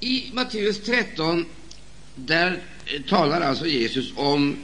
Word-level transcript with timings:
I 0.00 0.30
Matteus 0.32 0.80
13 0.80 1.46
där 2.14 2.62
eh, 2.86 3.02
talar 3.02 3.40
alltså 3.40 3.66
Jesus 3.66 4.12
om 4.16 4.56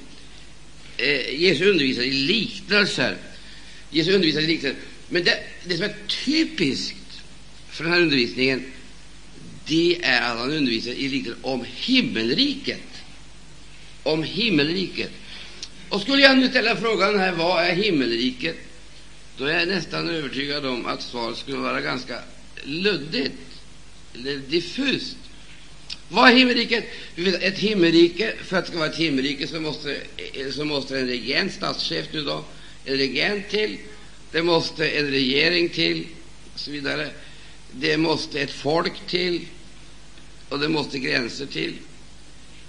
eh, 0.97 1.41
Jesus 1.41 1.67
undervisar 1.67 2.03
i 2.03 2.11
liknelser. 2.11 3.17
Jesus 3.91 4.15
undervisar 4.15 4.41
i 4.41 4.47
liknelser. 4.47 4.81
Men 5.09 5.25
det, 5.25 5.39
det 5.65 5.77
som 5.77 5.85
är 5.85 5.95
typiskt 6.25 7.23
för 7.69 7.85
den 7.85 7.93
här 7.93 8.01
undervisningen 8.01 8.65
det 9.67 10.05
är 10.05 10.23
att 10.23 10.39
han 10.39 10.51
undervisar 10.51 10.91
i 10.91 11.09
liknelser 11.09 11.47
om 11.47 11.65
himmelriket. 11.65 12.81
Om 14.03 14.23
himmelriket. 14.23 15.11
Och 15.89 16.01
skulle 16.01 16.23
jag 16.23 16.39
nu 16.39 16.49
ställa 16.49 16.77
frågan 16.77 17.19
här, 17.19 17.33
vad 17.33 17.65
är 17.65 17.75
himmelriket? 17.75 18.57
Då 19.37 19.45
är 19.45 19.59
jag 19.59 19.69
nästan 19.69 20.09
övertygad 20.09 20.67
om 20.67 20.87
att 20.87 21.03
svaret 21.03 21.39
skulle 21.39 21.57
vara 21.59 21.81
ganska 21.81 22.19
luddigt 22.65 23.35
eller 24.15 24.37
diffust. 24.37 25.17
Vad 26.09 26.31
är 26.31 26.35
himmelriket? 26.37 26.85
Ett 27.41 27.59
himmelrike, 27.59 28.35
för 28.45 28.57
att 28.57 28.65
det 28.65 28.71
ska 28.71 28.79
vara 28.79 28.91
ett 28.91 28.97
himmelrike 28.97 29.47
så 29.47 29.61
måste, 29.61 29.97
så 30.53 30.65
måste 30.65 30.99
en 30.99 31.07
regent, 31.07 31.53
statschef 31.53 32.07
nu 32.13 32.23
då, 32.23 32.45
en 32.85 32.97
regent 32.97 33.49
till, 33.49 33.79
det 34.33 34.43
måste 34.43 34.89
en 34.89 35.11
regering 35.11 35.69
till, 35.69 36.07
och 36.55 36.61
så 36.61 36.71
vidare. 36.71 37.11
Det 37.73 37.97
måste 37.97 38.41
ett 38.41 38.51
folk 38.51 39.07
till, 39.07 39.47
och 40.49 40.59
det 40.59 40.69
måste 40.69 40.99
gränser 40.99 41.47
till. 41.47 41.75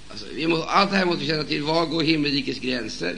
Alltså, 0.10 0.26
vi 0.34 0.48
måste, 0.48 0.66
allt 0.66 0.92
det 0.92 0.98
här 0.98 1.06
måste 1.06 1.22
vi 1.22 1.28
känna 1.28 1.44
till. 1.44 1.64
Var 1.64 1.86
går 1.86 2.04
himmelrikets 2.04 2.60
gränser? 2.60 3.16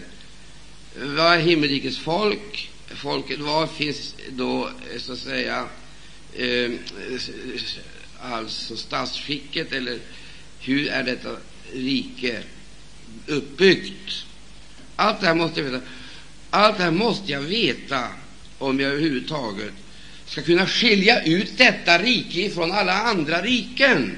Vad 0.96 1.34
är 1.34 1.40
himmelrikets 1.40 1.98
folk? 1.98 2.70
Folket, 2.96 3.40
var 3.40 3.68
finns 3.68 4.16
då, 4.30 4.70
så 4.98 5.14
att 5.14 5.20
säga, 5.20 5.68
eh, 6.36 6.72
alltså 8.22 8.78
statsskicket, 8.78 9.72
eller 9.72 10.00
hur 10.60 10.88
är 10.88 11.04
detta 11.04 11.38
rike 11.74 12.44
uppbyggt? 13.28 14.26
Allt 14.96 15.22
det 15.22 15.28
här 15.28 15.36
måste 15.36 15.60
jag 15.60 15.72
veta. 15.72 15.86
Allt 16.50 16.78
det 16.78 16.84
här 16.84 16.92
måste 16.92 17.32
jag 17.32 17.42
veta 17.42 18.08
om 18.58 18.80
jag 18.80 18.92
överhuvudtaget 18.92 19.74
ska 20.26 20.42
kunna 20.42 20.68
skilja 20.68 21.24
ut 21.24 21.58
detta 21.58 21.98
rike 21.98 22.50
från 22.50 22.72
alla 22.72 22.94
andra 22.94 23.42
riken. 23.42 24.18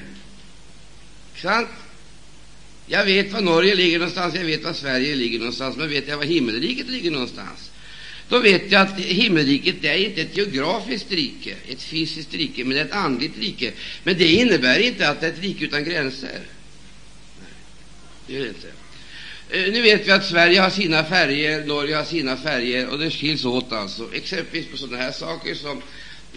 Sant? 1.36 1.68
Jag 2.86 3.04
vet 3.04 3.32
var 3.32 3.40
Norge 3.40 3.74
ligger 3.74 3.98
någonstans, 3.98 4.34
jag 4.34 4.44
vet 4.44 4.64
var 4.64 4.72
Sverige 4.72 5.14
ligger 5.14 5.38
någonstans, 5.38 5.76
men 5.76 5.88
vet 5.88 6.08
jag 6.08 6.16
var 6.16 6.24
himmelriket 6.24 6.88
ligger 6.88 7.10
någonstans? 7.10 7.69
Då 8.30 8.38
vet 8.38 8.72
jag 8.72 8.82
att 8.82 8.98
himmelriket 8.98 9.74
det 9.82 9.88
är 9.88 9.96
inte 9.96 10.20
ett 10.20 10.36
geografiskt 10.36 11.12
rike, 11.12 11.54
ett 11.68 11.82
fysiskt 11.82 12.34
rike, 12.34 12.64
men 12.64 12.78
ett 12.78 12.92
andligt 12.92 13.38
rike. 13.38 13.72
Men 14.04 14.18
det 14.18 14.26
innebär 14.26 14.78
inte 14.78 15.08
att 15.08 15.20
det 15.20 15.26
är 15.26 15.30
ett 15.30 15.42
rike 15.42 15.64
utan 15.64 15.84
gränser. 15.84 16.40
Nej, 17.40 17.50
det 18.26 18.32
gör 18.32 18.40
det 18.40 18.48
inte. 18.48 18.68
Eh, 19.50 19.72
nu 19.72 19.82
vet 19.82 20.06
vi 20.06 20.10
att 20.10 20.24
Sverige 20.24 20.60
har 20.60 20.70
sina 20.70 21.04
färger, 21.04 21.64
Norge 21.64 21.96
har 21.96 22.04
sina 22.04 22.36
färger, 22.36 22.88
och 22.88 22.98
det 22.98 23.10
skiljs 23.10 23.44
åt 23.44 23.72
alltså. 23.72 24.14
Exempelvis 24.14 24.70
på 24.70 24.76
sådana 24.76 25.02
här 25.02 25.12
saker 25.12 25.54
som 25.54 25.82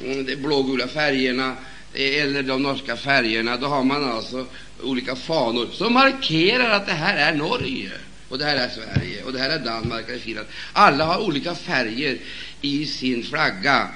mm, 0.04 0.26
de 0.26 0.36
blågula 0.36 0.88
färgerna 0.88 1.56
eh, 1.94 2.24
eller 2.24 2.44
de 2.44 2.64
norska 2.64 2.98
färgerna. 2.98 3.58
Då 3.58 3.68
har 3.68 3.84
man 3.84 4.12
alltså 4.12 4.46
olika 4.84 5.16
fanor 5.16 5.68
som 5.72 5.94
markerar 5.94 6.70
att 6.70 6.86
det 6.86 6.94
här 6.94 7.34
är 7.34 7.38
Norge, 7.38 7.92
och 8.34 8.40
det 8.40 8.46
här 8.46 8.56
är 8.56 8.70
Sverige, 8.70 9.24
och 9.24 9.34
det 9.34 9.40
här 9.40 9.50
är 9.50 9.60
Danmark, 9.60 10.10
och 10.10 10.22
Finland. 10.22 10.48
Alla 10.74 11.06
har 11.06 11.22
olika 11.22 11.56
färger 11.56 12.18
i 12.62 12.86
sin 12.86 13.24
flagga, 13.24 13.90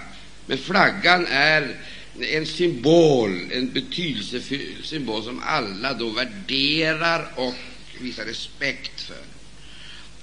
men 0.45 0.57
flaggan 0.57 1.27
är 1.27 1.75
en 2.19 2.45
symbol, 2.45 3.51
en 3.51 3.71
betydelsefull 3.71 4.75
symbol 4.83 5.23
som 5.23 5.41
alla 5.45 5.93
då 5.93 6.09
värderar 6.09 7.33
och 7.35 7.53
visar 8.01 8.25
respekt 8.25 9.01
för. 9.01 9.23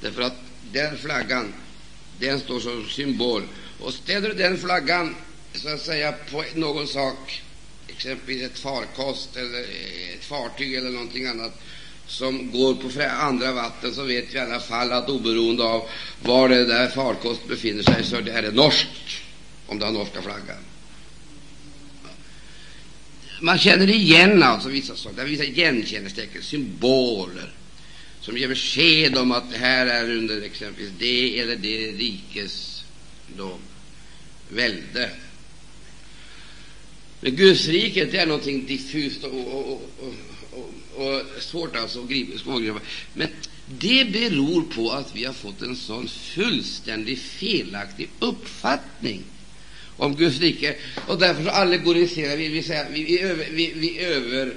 Därför 0.00 0.22
att 0.22 0.36
den 0.72 0.98
flaggan, 0.98 1.54
den 2.18 2.40
står 2.40 2.60
som 2.60 2.88
symbol. 2.88 3.42
Och 3.80 3.94
ställer 3.94 4.28
du 4.28 4.34
den 4.34 4.58
flaggan 4.58 5.14
så 5.54 5.68
att 5.68 5.80
säga 5.80 6.12
på 6.12 6.44
någon 6.54 6.86
sak, 6.86 7.42
exempelvis 7.88 8.42
ett 8.42 8.58
farkost 8.58 9.36
eller 9.36 9.60
ett 10.14 10.24
fartyg 10.24 10.74
eller 10.74 10.90
någonting 10.90 11.26
annat 11.26 11.60
som 12.06 12.50
går 12.50 12.74
på 12.74 13.02
andra 13.02 13.52
vatten, 13.52 13.94
så 13.94 14.02
vet 14.02 14.34
vi 14.34 14.38
i 14.38 14.40
alla 14.40 14.60
fall 14.60 14.92
att 14.92 15.08
oberoende 15.08 15.64
av 15.64 15.88
var 16.22 16.48
det 16.48 16.64
där 16.64 16.88
farkost 16.88 17.48
befinner 17.48 17.82
sig 17.82 18.04
så 18.04 18.16
är 18.16 18.42
det 18.42 18.50
norskt, 18.50 18.88
om 19.66 19.78
det 19.78 19.84
har 19.84 19.92
norska 19.92 20.22
flaggan. 20.22 20.56
Man 23.40 23.58
känner 23.58 23.90
igen 23.90 24.42
alltså 24.42 24.68
vissa 24.68 24.96
saker. 24.96 25.16
Det 25.16 25.24
vissa 25.24 25.44
igenkänningstecken, 25.44 26.42
symboler 26.42 27.50
som 28.20 28.38
ger 28.38 28.48
besked 28.48 29.16
om 29.16 29.32
att 29.32 29.50
det 29.50 29.58
här 29.58 29.86
är 29.86 30.16
under 30.16 30.42
exempelvis 30.42 30.92
det 30.98 31.40
eller 31.40 31.56
det 31.56 31.92
rikes 31.92 32.84
då, 33.36 33.58
välde. 34.48 35.10
Men 37.20 37.36
Guds 37.36 37.68
rike 37.68 38.04
det 38.04 38.18
är 38.18 38.26
någonting 38.26 38.66
diffust 38.66 39.24
och, 39.24 39.32
och, 39.32 39.72
och, 39.72 39.90
och 40.00 40.14
svårt 41.40 41.76
alltså 41.76 42.00
att 42.00 42.08
gripa, 42.08 42.50
Men 43.14 43.28
det 43.66 44.12
beror 44.12 44.62
på 44.62 44.90
att 44.90 45.16
vi 45.16 45.24
har 45.24 45.32
fått 45.32 45.62
en 45.62 45.76
sån 45.76 46.08
fullständigt 46.08 47.20
felaktig 47.20 48.08
uppfattning 48.18 49.22
om 49.96 50.16
Guds 50.16 50.40
rike. 50.40 50.76
Och 51.06 51.18
därför 51.18 51.44
så 51.44 51.50
allegoriserar 51.50 52.36
vi, 52.36 52.48
vi, 52.48 52.62
säger, 52.62 52.90
vi, 52.90 53.04
vi, 53.04 53.20
över, 53.20 53.46
vi, 53.50 53.72
vi, 53.76 53.98
över, 53.98 54.54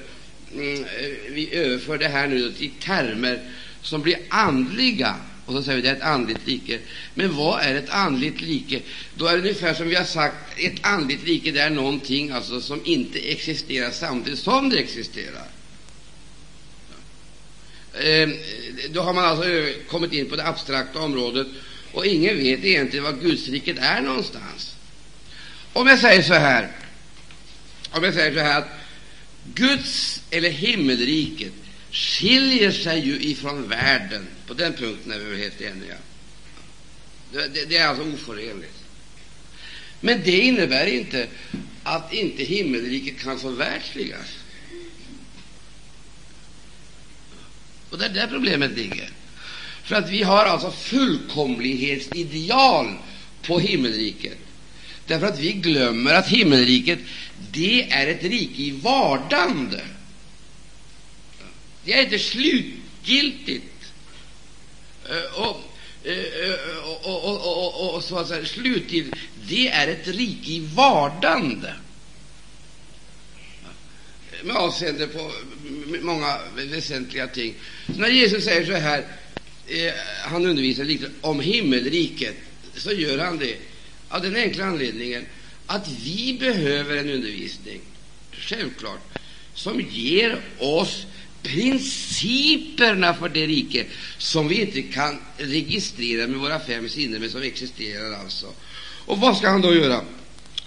mm, 0.54 0.84
eh, 0.84 1.32
vi 1.32 1.54
överför 1.54 1.98
det 1.98 2.08
här 2.08 2.28
nu 2.28 2.52
till 2.52 2.72
termer 2.82 3.40
som 3.82 4.02
blir 4.02 4.18
andliga. 4.30 5.16
Och 5.46 5.54
så 5.54 5.64
säger 5.64 5.76
vi 5.76 5.82
det 5.82 5.90
är 5.90 5.96
ett 5.96 6.02
andligt 6.02 6.48
rike. 6.48 6.80
Men 7.14 7.36
vad 7.36 7.62
är 7.62 7.76
ett 7.76 7.90
andligt 7.90 8.42
rike? 8.42 8.82
Då 9.16 9.26
är 9.26 9.34
det 9.34 9.42
ungefär 9.42 9.74
som 9.74 9.88
vi 9.88 9.96
har 9.96 10.04
sagt, 10.04 10.36
ett 10.58 10.86
andligt 10.86 11.26
rike 11.26 11.52
det 11.52 11.62
är 11.62 11.70
någonting 11.70 12.32
alltså, 12.32 12.62
som 12.62 12.82
inte 12.86 13.20
existerar 13.20 13.92
samtidigt 13.92 14.40
som 14.40 14.70
det 14.70 14.78
existerar. 14.78 15.48
Ehm, 18.02 18.38
då 18.90 19.02
har 19.02 19.14
man 19.14 19.26
alltså 19.26 19.46
kommit 19.88 20.14
in 20.14 20.30
på 20.30 20.36
det 20.36 20.48
abstrakta 20.48 21.00
området, 21.00 21.48
och 21.92 22.06
ingen 22.06 22.38
vet 22.38 22.64
egentligen 22.64 23.04
var 23.04 23.14
Gudsriket 23.14 23.78
är 23.78 24.02
någonstans. 24.02 24.76
Om 25.74 25.88
jag 25.88 26.00
säger 26.00 26.22
så 26.22 26.34
här, 26.34 26.72
om 27.92 28.04
jag 28.04 28.14
säger 28.14 28.34
så 28.34 28.40
här 28.40 28.58
att 28.58 28.70
Guds 29.54 30.22
eller 30.32 30.50
himmelriket 30.50 31.54
skiljer 31.92 32.72
sig 32.72 33.00
ju 33.00 33.22
ifrån 33.22 33.70
världen. 33.70 34.28
På 34.48 34.54
den 34.54 34.74
punkten 34.74 35.12
är 35.12 35.20
vi 35.20 35.26
väl 35.26 35.40
helt 35.40 35.62
eniga. 35.62 35.96
Det, 37.34 37.48
det, 37.48 37.66
det 37.66 37.78
är 37.78 37.88
alltså 37.88 38.04
oförenligt. 38.04 38.84
Men 40.02 40.22
det 40.24 40.40
innebär 40.40 40.86
inte 40.86 41.28
att 41.84 42.14
inte 42.14 42.44
himmelriket 42.44 43.20
kan 43.20 43.40
förverkligas. 43.40 44.28
Och 47.90 47.98
det 47.98 48.06
är 48.06 48.10
där 48.10 48.28
problemet 48.28 48.72
ligger. 48.72 49.10
För 49.84 49.96
att 49.96 50.10
vi 50.10 50.24
har 50.24 50.46
alltså 50.46 50.72
fullkomlighetsideal 50.72 52.96
på 53.42 53.60
himmelriket. 53.60 54.38
Därför 55.08 55.28
att 55.28 55.40
vi 55.40 55.54
glömmer 55.54 56.14
att 56.14 56.28
himmelriket, 56.28 57.00
det 57.52 57.92
är 57.92 58.08
ett 58.08 58.24
rike 58.24 58.62
i 58.62 58.72
vardande. 58.72 59.82
Det 61.86 61.94
är 61.94 62.04
inte 62.04 62.20
slutgiltigt 62.20 63.74
och, 65.36 65.62
och, 67.04 67.36
och, 67.36 67.96
och, 67.96 68.04
så 68.04 68.18
att 68.18 68.28
säga 68.28 68.46
slutgiltigt. 68.46 69.18
Det 69.48 69.68
är 69.68 69.88
ett 69.88 70.08
rike 70.08 70.52
i 70.52 70.60
vardande 70.60 71.74
med 74.44 74.56
avseende 74.56 75.08
på 75.08 75.32
många 76.02 76.38
väsentliga 76.56 77.28
ting. 77.28 77.56
Så 77.96 78.02
när 78.02 78.10
Jesus 78.10 78.44
säger 78.44 78.66
så 78.66 78.74
här, 78.74 79.00
eh, 79.68 79.94
han 80.24 80.46
undervisar 80.46 80.84
lite 80.84 81.10
om 81.22 81.40
himmelriket, 81.40 82.36
så 82.76 82.92
gör 82.92 83.18
han 83.18 83.38
det 83.38 83.58
av 84.10 84.22
den 84.22 84.36
enkla 84.36 84.66
anledningen 84.66 85.26
att 85.66 85.88
vi 86.04 86.38
behöver 86.40 86.98
en 86.98 87.10
undervisning, 87.10 87.82
självklart, 88.32 89.02
som 89.54 89.82
ger 89.92 90.42
oss 90.60 91.06
principerna 91.44 93.14
för 93.14 93.30
det 93.30 93.48
rike 93.48 93.86
som 94.18 94.48
vi 94.48 94.62
inte 94.62 94.82
kan 94.82 95.20
registrera 95.38 96.28
med 96.28 96.40
våra 96.40 96.60
fem 96.60 96.90
sinnen, 96.90 97.22
men 97.22 97.30
som 97.30 97.42
existerar 97.42 98.14
alltså. 98.14 98.48
Och 99.06 99.20
vad 99.20 99.38
ska 99.38 99.50
han 99.50 99.62
då 99.62 99.76
göra? 99.76 100.02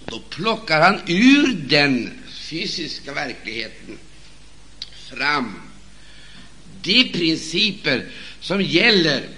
Då 0.08 0.22
plockar 0.30 0.80
han 0.80 1.00
ur 1.06 1.54
den 1.68 2.19
fysiska 2.50 3.14
verkligheten 3.14 3.98
fram 5.10 5.54
de 6.82 7.04
principer 7.12 8.06
som 8.40 8.62
gäller, 8.62 9.28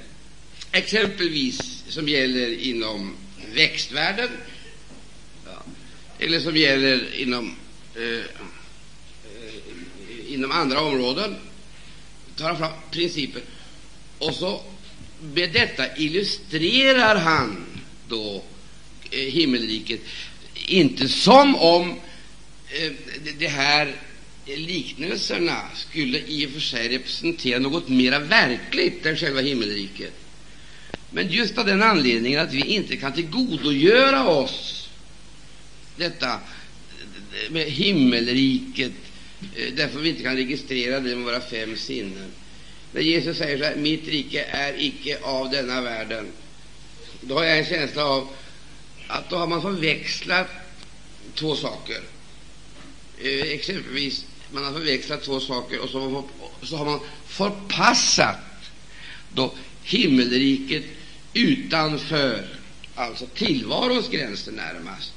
exempelvis 0.73 1.85
som 1.88 2.09
gäller 2.09 2.59
inom 2.59 3.17
växtvärlden, 3.55 4.31
ja, 5.44 5.62
eller 6.19 6.41
som 6.41 6.56
gäller 6.56 7.14
inom 7.14 7.56
eh, 7.97 8.03
eh, 8.03 8.25
inom 10.29 10.50
andra 10.50 10.81
områden 10.81 11.37
tar 12.37 12.55
fram 12.55 12.73
principer. 12.91 13.43
Och 14.19 14.35
så 14.35 14.62
med 15.35 15.53
detta 15.53 15.97
illustrerar 15.97 17.17
han 17.17 17.67
då 18.08 18.44
eh, 19.11 19.19
himmelriket, 19.19 20.00
inte 20.67 21.08
som 21.08 21.56
om 21.56 22.00
Eh, 22.73 22.93
De 23.39 23.47
här 23.47 23.95
liknelserna 24.45 25.63
skulle 25.75 26.19
i 26.19 26.47
och 26.47 26.51
för 26.51 26.61
sig 26.61 26.89
representera 26.89 27.59
något 27.59 27.89
mera 27.89 28.19
verkligt 28.19 29.07
än 29.07 29.17
själva 29.17 29.41
himmelriket. 29.41 30.13
Men 31.11 31.29
just 31.29 31.59
av 31.59 31.67
den 31.67 31.83
anledningen 31.83 32.41
att 32.41 32.53
vi 32.53 32.65
inte 32.65 32.97
kan 32.97 33.13
tillgodogöra 33.13 34.29
oss 34.29 34.91
detta 35.97 36.33
eh, 36.33 37.51
med 37.51 37.67
himmelriket, 37.67 38.93
eh, 39.57 39.75
därför 39.75 39.99
vi 39.99 40.09
inte 40.09 40.23
kan 40.23 40.37
registrera 40.37 41.01
det 41.01 41.17
med 41.17 41.25
våra 41.25 41.41
fem 41.41 41.77
sinnen. 41.77 42.31
När 42.93 43.01
Jesus 43.01 43.39
säger 43.39 43.59
så 43.59 43.65
här, 43.65 43.77
mitt 43.77 44.09
rike 44.09 44.45
är 44.45 44.75
icke 44.79 45.19
av 45.23 45.51
denna 45.51 45.81
världen, 45.81 46.27
då 47.21 47.35
har 47.35 47.45
jag 47.45 47.59
en 47.59 47.65
känsla 47.65 48.05
av 48.05 48.29
att 49.07 49.31
då 49.31 49.37
har 49.37 49.47
man 49.47 49.63
förväxlat 49.63 50.49
två 51.35 51.57
saker. 51.57 52.12
Eh, 53.23 53.53
exempelvis, 53.53 54.25
man 54.51 54.65
har 54.65 54.73
förväxlat 54.73 55.23
två 55.23 55.41
saker 55.41 55.81
och 55.81 55.89
så 55.89 56.01
har 56.01 56.11
man, 56.11 56.25
så 56.63 56.77
har 56.77 56.85
man 56.85 57.01
förpassat 57.27 58.39
då 59.35 59.55
himmelriket 59.83 60.85
utanför 61.35 62.49
alltså 62.95 63.27
tillvarons 63.27 64.09
gränser 64.09 64.53
närmast 64.53 65.13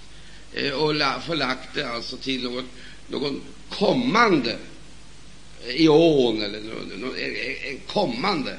eh, 0.53 0.71
och 0.71 0.95
la, 0.95 1.21
förlagt 1.27 1.69
det 1.75 1.89
alltså 1.89 2.17
till 2.17 2.43
något, 2.43 2.65
någon 3.07 3.41
kommande 3.69 4.57
eh, 5.67 5.81
eon 5.81 6.41
eller 6.41 6.61
någon, 6.61 7.15
en 7.69 7.79
kommande 7.87 8.57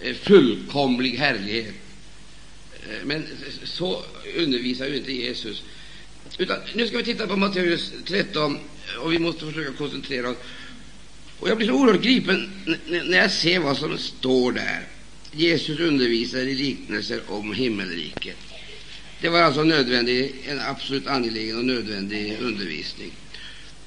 eh, 0.00 0.14
fullkomlig 0.14 1.10
härlighet. 1.10 1.74
Eh, 2.82 3.04
men 3.04 3.26
så 3.64 4.02
undervisar 4.36 4.86
ju 4.86 4.96
inte 4.96 5.12
Jesus. 5.12 5.62
Utan 6.38 6.58
nu 6.74 6.86
ska 6.86 6.98
vi 6.98 7.04
titta 7.04 7.26
på 7.26 7.36
Matteus 7.36 7.92
13, 8.06 8.58
och 8.98 9.12
vi 9.12 9.18
måste 9.18 9.46
försöka 9.46 9.72
koncentrera 9.72 10.30
oss. 10.30 10.36
Och 11.38 11.48
jag 11.48 11.56
blir 11.56 11.66
så 11.66 11.74
oerhört 11.74 12.02
gripen 12.02 12.50
när 12.86 13.18
jag 13.18 13.30
ser 13.30 13.58
vad 13.58 13.76
som 13.76 13.98
står 13.98 14.52
där. 14.52 14.86
Jesus 15.32 15.80
undervisar 15.80 16.38
i 16.38 16.54
liknelser 16.54 17.20
om 17.28 17.52
himmelriket. 17.52 18.36
Det 19.20 19.28
var 19.28 19.42
alltså 19.42 19.62
nödvändig, 19.62 20.34
en 20.48 20.60
absolut 20.60 21.06
angelägen 21.06 21.58
och 21.58 21.64
nödvändig 21.64 22.36
undervisning. 22.40 23.12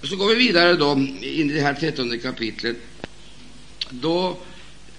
Så 0.03 0.15
går 0.15 0.29
vi 0.29 0.35
vidare 0.35 0.75
då 0.75 0.91
in 1.21 1.51
i 1.51 1.53
det 1.53 1.61
här 1.61 1.73
trettonde 1.73 2.17
kapitlet. 2.17 2.77
Då 3.89 4.39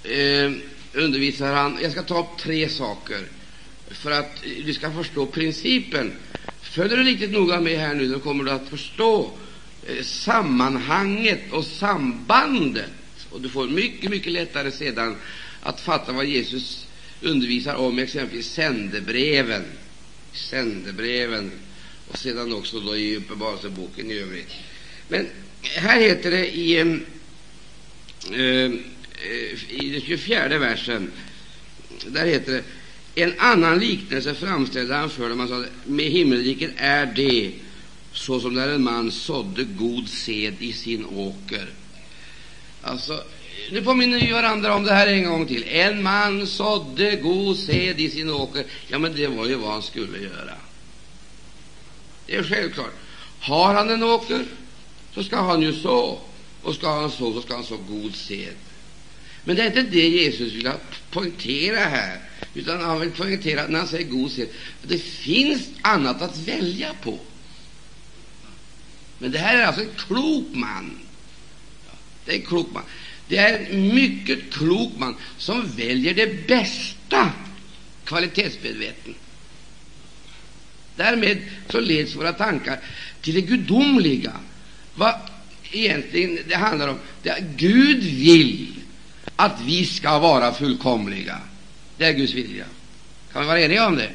eh, 0.03 0.53
undervisar 0.93 1.55
han 1.55 1.79
Jag 1.83 1.93
ska 1.93 2.03
ta 2.03 2.21
upp 2.21 2.39
tre 2.39 2.69
saker 2.69 3.21
för 3.91 4.11
att 4.11 4.43
du 4.65 4.75
ska 4.75 4.91
förstå 4.91 5.27
principen. 5.27 6.13
Följer 6.71 6.97
du 6.97 7.03
riktigt 7.03 7.31
noga 7.31 7.61
med 7.61 7.79
här 7.79 7.95
nu, 7.95 8.09
då 8.09 8.21
kommer 8.21 8.45
du 8.45 8.51
att 8.51 8.69
förstå 8.69 9.31
eh, 9.87 10.03
sammanhanget 10.03 11.53
och 11.53 11.65
sambandet. 11.65 12.91
Och 13.31 13.41
du 13.41 13.49
får 13.49 13.69
mycket, 13.69 14.11
mycket 14.11 14.33
lättare 14.33 14.71
sedan 14.71 15.17
att 15.63 15.81
fatta 15.81 16.13
vad 16.13 16.27
Jesus 16.27 16.87
undervisar 17.23 17.75
om, 17.75 17.99
exempelvis 17.99 18.53
sändebreven, 18.53 19.63
sändebreven 20.33 21.51
och 22.09 22.19
sedan 22.19 22.53
också 22.53 22.81
då 22.81 22.97
i 22.97 23.17
Uppenbarelseboken 23.17 24.11
i 24.11 24.19
övrigt. 24.19 24.53
Men 25.09 25.27
här 25.63 26.01
heter 26.01 26.31
det 26.31 26.57
i, 26.57 26.79
eh, 26.79 26.87
eh 28.33 28.71
i 29.69 29.91
den 29.93 30.01
24 30.01 30.59
versen, 30.59 31.11
där 32.07 32.27
heter 32.27 32.53
det 32.53 32.63
en 33.15 33.35
annan 33.39 33.79
liknelse 33.79 34.35
framställde 34.35 34.95
han 34.95 35.11
för 35.11 35.29
dem. 35.29 35.39
Han 35.39 35.49
sa, 35.49 35.65
med 35.85 36.07
himmelriket 36.07 36.71
är 36.77 37.07
det 37.07 37.53
såsom 38.13 38.55
när 38.55 38.69
en 38.69 38.85
man 38.85 39.11
sådde 39.11 39.65
god 39.65 40.09
sed 40.09 40.55
i 40.59 40.73
sin 40.73 41.05
åker. 41.05 41.69
Alltså, 42.83 43.25
nu 43.71 43.83
påminner 43.83 44.21
vi 44.21 44.33
varandra 44.33 44.75
om 44.75 44.85
det 44.85 44.93
här 44.93 45.07
en 45.07 45.25
gång 45.25 45.47
till. 45.47 45.65
En 45.69 46.03
man 46.03 46.47
sådde 46.47 47.17
god 47.17 47.57
sed 47.57 48.01
i 48.01 48.11
sin 48.11 48.31
åker. 48.31 48.65
Ja, 48.89 48.99
men 48.99 49.15
det 49.15 49.27
var 49.27 49.47
ju 49.47 49.55
vad 49.55 49.73
han 49.73 49.83
skulle 49.83 50.19
göra. 50.19 50.55
Det 52.27 52.37
är 52.37 52.43
självklart. 52.43 52.95
Har 53.41 53.75
han 53.75 53.91
en 53.91 54.03
åker, 54.03 54.45
så 55.15 55.23
ska 55.23 55.37
han 55.37 55.63
ju 55.63 55.73
så. 55.73 56.19
Och 56.63 56.75
ska 56.75 57.01
han 57.01 57.11
så, 57.11 57.33
så 57.33 57.43
ska 57.43 57.55
han 57.55 57.65
så 57.65 57.77
god 57.77 58.15
sed. 58.15 58.55
Men 59.45 59.57
det 59.57 59.63
är 59.63 59.67
inte 59.67 59.83
det 59.83 60.09
Jesus 60.09 60.53
vill 60.53 60.71
poängtera 61.11 61.79
här, 61.79 62.19
utan 62.55 62.81
han 62.81 63.01
vill 63.01 63.11
poängtera 63.11 63.67
när 63.67 63.79
han 63.79 63.89
säger 63.89 64.09
god 64.09 64.33
sed, 64.33 64.49
att 64.83 64.89
det 64.89 64.99
finns 64.99 65.69
annat 65.83 66.23
att 66.23 66.39
välja 66.39 66.95
på. 67.03 67.19
Men 69.19 69.31
det 69.31 69.39
här 69.39 69.59
är 69.59 69.67
alltså 69.67 69.83
en 69.83 69.95
klok 69.97 70.47
man. 70.53 70.99
Det 72.25 72.33
är 72.33 72.37
en 72.37 72.47
klok 72.47 72.73
man. 72.73 72.83
Det 73.29 73.37
är 73.37 73.71
en 73.71 73.95
mycket 73.95 74.53
klok 74.53 74.93
man 74.99 75.17
som 75.39 75.67
väljer 75.77 76.15
det 76.15 76.47
bästa, 76.47 77.33
kvalitetsmedveten. 78.05 79.15
Därmed 80.97 81.39
så 81.69 81.81
leds 81.81 82.17
våra 82.17 82.33
tankar 82.33 82.81
till 83.21 83.35
det 83.35 83.41
gudomliga, 83.41 84.33
vad 84.95 85.15
egentligen 85.73 86.39
det 86.49 86.57
handlar 86.57 86.89
om. 86.89 86.99
Det 87.23 87.29
är 87.29 87.55
Gud 87.57 88.03
vill 88.03 88.75
att 89.37 89.61
vi 89.65 89.87
ska 89.87 90.19
vara 90.19 90.55
fullkomliga. 90.55 91.41
Det 92.01 92.07
är 92.07 92.13
Guds 92.13 92.35
vilja. 92.35 92.65
Kan 93.33 93.43
vi 93.43 93.49
vara 93.49 93.61
eniga 93.61 93.87
om 93.87 93.97
det? 93.97 94.11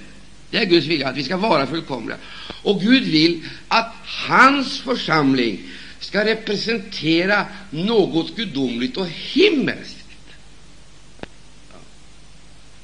Det 0.51 0.57
är 0.57 0.65
Guds 0.65 0.87
vilja 0.87 1.07
att 1.07 1.17
vi 1.17 1.23
ska 1.23 1.37
vara 1.37 1.67
fullkomliga. 1.67 2.17
Och 2.61 2.81
Gud 2.81 3.03
vill 3.03 3.43
att 3.67 3.93
hans 4.03 4.79
församling 4.79 5.61
ska 5.99 6.25
representera 6.25 7.45
något 7.69 8.35
gudomligt 8.35 8.97
och 8.97 9.07
himmelskt. 9.07 10.05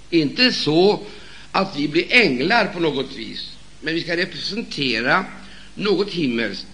Inte 0.10 0.52
så 0.52 1.00
att 1.52 1.78
vi 1.78 1.88
blir 1.88 2.14
änglar 2.14 2.66
på 2.66 2.80
något 2.80 3.16
vis, 3.16 3.58
men 3.80 3.94
vi 3.94 4.02
ska 4.02 4.18
representera 4.18 5.26
något 5.76 6.10
himmelskt 6.10 6.68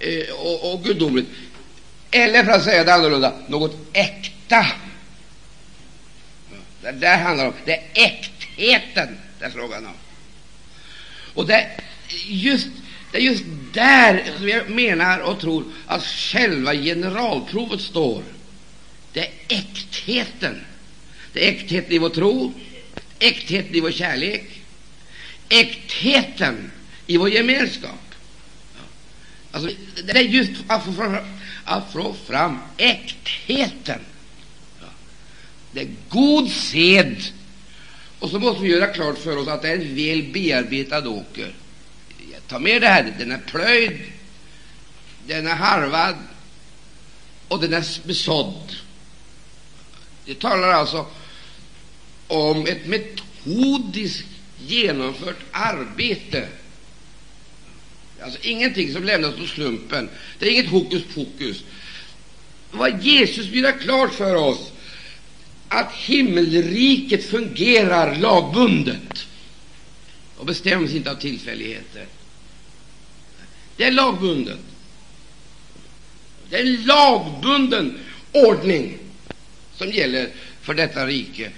eh, 0.00 0.34
och, 0.34 0.72
och 0.72 0.84
gudomligt. 0.84 1.28
Eller 2.10 2.44
för 2.44 2.52
att 2.52 2.64
säga 2.64 2.84
det 2.84 2.94
annorlunda, 2.94 3.32
något 3.48 3.76
äkta. 3.92 4.66
Det 6.86 6.92
där 6.92 7.18
handlar 7.18 7.46
om 7.46 7.52
det 7.64 7.72
är 7.72 7.84
äktheten 7.94 9.18
det 9.38 9.44
är 9.44 9.50
frågan 9.50 9.86
om. 9.86 9.94
Och 11.34 11.46
det 11.46 11.54
är 11.54 11.80
just, 12.26 12.68
det 13.12 13.18
är 13.18 13.22
just 13.22 13.44
där 13.72 14.24
som 14.36 14.48
jag 14.48 14.70
menar 14.70 15.18
och 15.18 15.40
tror 15.40 15.64
att 15.86 16.04
själva 16.04 16.74
generalprovet 16.74 17.80
står. 17.80 18.22
Det 19.12 19.20
är 19.20 19.32
äktheten. 19.48 20.64
Det 21.32 21.48
är 21.48 21.52
äktheten 21.52 21.92
i 21.92 21.98
vår 21.98 22.08
tro, 22.08 22.52
äktheten 23.18 23.74
i 23.74 23.80
vår 23.80 23.90
kärlek, 23.90 24.60
äktheten 25.48 26.70
i 27.06 27.16
vår 27.16 27.30
gemenskap. 27.30 28.14
Alltså, 29.52 29.70
det 30.04 30.18
är 30.18 30.22
just 30.22 30.52
att 30.66 30.84
få 30.84 30.92
fram, 30.92 31.16
att 31.64 31.92
få 31.92 32.14
fram 32.26 32.58
äktheten. 32.76 34.00
Det 35.76 35.82
är 35.82 35.88
god 36.08 36.50
sed. 36.50 37.22
Och 38.18 38.30
så 38.30 38.38
måste 38.38 38.62
vi 38.62 38.68
göra 38.68 38.86
klart 38.86 39.18
för 39.18 39.36
oss 39.36 39.48
att 39.48 39.62
det 39.62 39.68
är 39.68 39.74
en 39.74 39.94
väl 39.94 40.32
bearbetad 40.32 41.08
åker. 41.08 41.54
Ta 42.46 42.58
med 42.58 42.82
det 42.82 42.88
här. 42.88 43.14
Den 43.18 43.32
är 43.32 43.38
plöjd, 43.38 44.00
den 45.26 45.46
är 45.46 45.54
harvad 45.54 46.14
och 47.48 47.60
den 47.60 47.72
är 47.72 48.06
besådd. 48.06 48.76
Det 50.24 50.40
talar 50.40 50.68
alltså 50.68 51.06
om 52.26 52.66
ett 52.66 52.86
metodiskt 52.86 54.28
genomfört 54.58 55.40
arbete 55.50 56.48
Alltså 58.22 58.38
ingenting 58.42 58.92
som 58.92 59.04
lämnas 59.04 59.34
på 59.34 59.46
slumpen. 59.46 60.08
Det 60.38 60.46
är 60.46 60.50
inget 60.50 60.70
hokus 60.70 61.02
pokus. 61.14 61.64
Vad 62.70 63.02
Jesus 63.02 63.46
vill 63.46 63.64
ha 63.64 63.72
klart 63.72 64.14
för 64.14 64.34
oss 64.34 64.72
att 65.68 65.92
himmelriket 65.92 67.24
fungerar 67.24 68.16
lagbundet 68.16 69.26
och 70.36 70.46
bestäms 70.46 70.94
inte 70.94 71.10
av 71.10 71.14
tillfälligheter. 71.14 72.06
Det 73.76 73.84
är 73.84 73.92
lagbundet. 73.92 74.58
Det 76.50 76.56
är 76.56 76.60
en 76.60 76.84
lagbunden 76.84 77.98
ordning 78.32 78.98
som 79.76 79.90
gäller 79.90 80.28
för 80.60 80.74
detta 80.74 81.06
rike. 81.06 81.50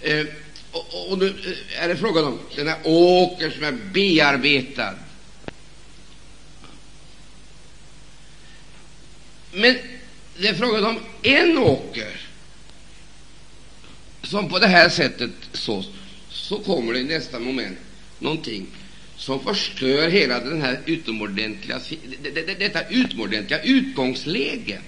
Eh, 0.00 0.26
och, 0.72 1.10
och, 1.10 1.18
nu 1.18 1.28
eh, 1.28 1.82
är 1.84 1.88
det 1.88 1.96
frågan 1.96 2.24
om 2.24 2.38
den 2.56 2.68
här 2.68 2.78
åker 2.84 3.50
som 3.50 3.64
är 3.64 3.72
bearbetad 3.72 4.94
Men 9.56 9.76
det 10.38 10.48
är 10.48 10.54
frågan 10.54 10.84
om 10.84 11.00
en 11.22 11.58
åker 11.58 12.25
som 14.28 14.48
på 14.48 14.58
det 14.58 14.66
här 14.66 14.88
sättet 14.88 15.30
sås, 15.52 15.88
så 16.30 16.58
kommer 16.58 16.92
det 16.92 16.98
i 16.98 17.04
nästa 17.04 17.38
moment 17.38 17.78
någonting 18.18 18.66
som 19.16 19.44
förstör 19.44 20.08
hela 20.08 20.40
den 20.40 20.62
här 20.62 20.80
utomordentliga, 20.86 21.80
detta 22.58 22.88
utomordentliga 22.88 23.62
utgångsläge. 23.62 24.80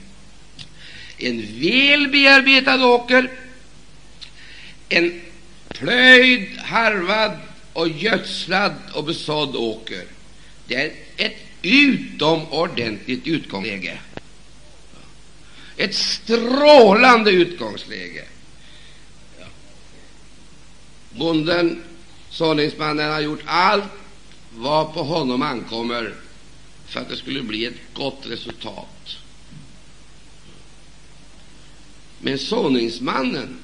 En 1.18 1.40
väl 1.40 2.08
bearbetad 2.08 2.86
åker, 2.86 3.30
en 4.88 5.20
plöjd, 5.68 6.58
harvad 6.58 7.32
och 7.72 7.88
gödslad 7.88 8.74
och 8.92 9.04
besådd 9.04 9.56
åker. 9.56 10.04
Det 10.66 10.74
är 10.74 10.92
ett 11.16 11.36
utomordentligt 11.62 13.26
utgångsläge. 13.26 13.98
Ett 15.76 15.94
strålande 15.94 17.30
utgångsläge. 17.30 18.24
Bonden, 21.18 21.82
såningsmannen, 22.30 23.12
har 23.12 23.20
gjort 23.20 23.42
allt 23.46 23.84
vad 24.54 24.94
på 24.94 25.02
honom 25.02 25.42
ankommer 25.42 26.14
för 26.86 27.00
att 27.00 27.08
det 27.08 27.16
skulle 27.16 27.42
bli 27.42 27.66
ett 27.66 27.94
gott 27.94 28.26
resultat. 28.26 29.16
Men 32.20 32.38
såningsmannen, 32.38 33.58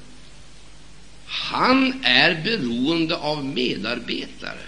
han 1.26 2.04
är 2.04 2.42
beroende 2.44 3.16
av 3.16 3.44
medarbetare. 3.44 4.60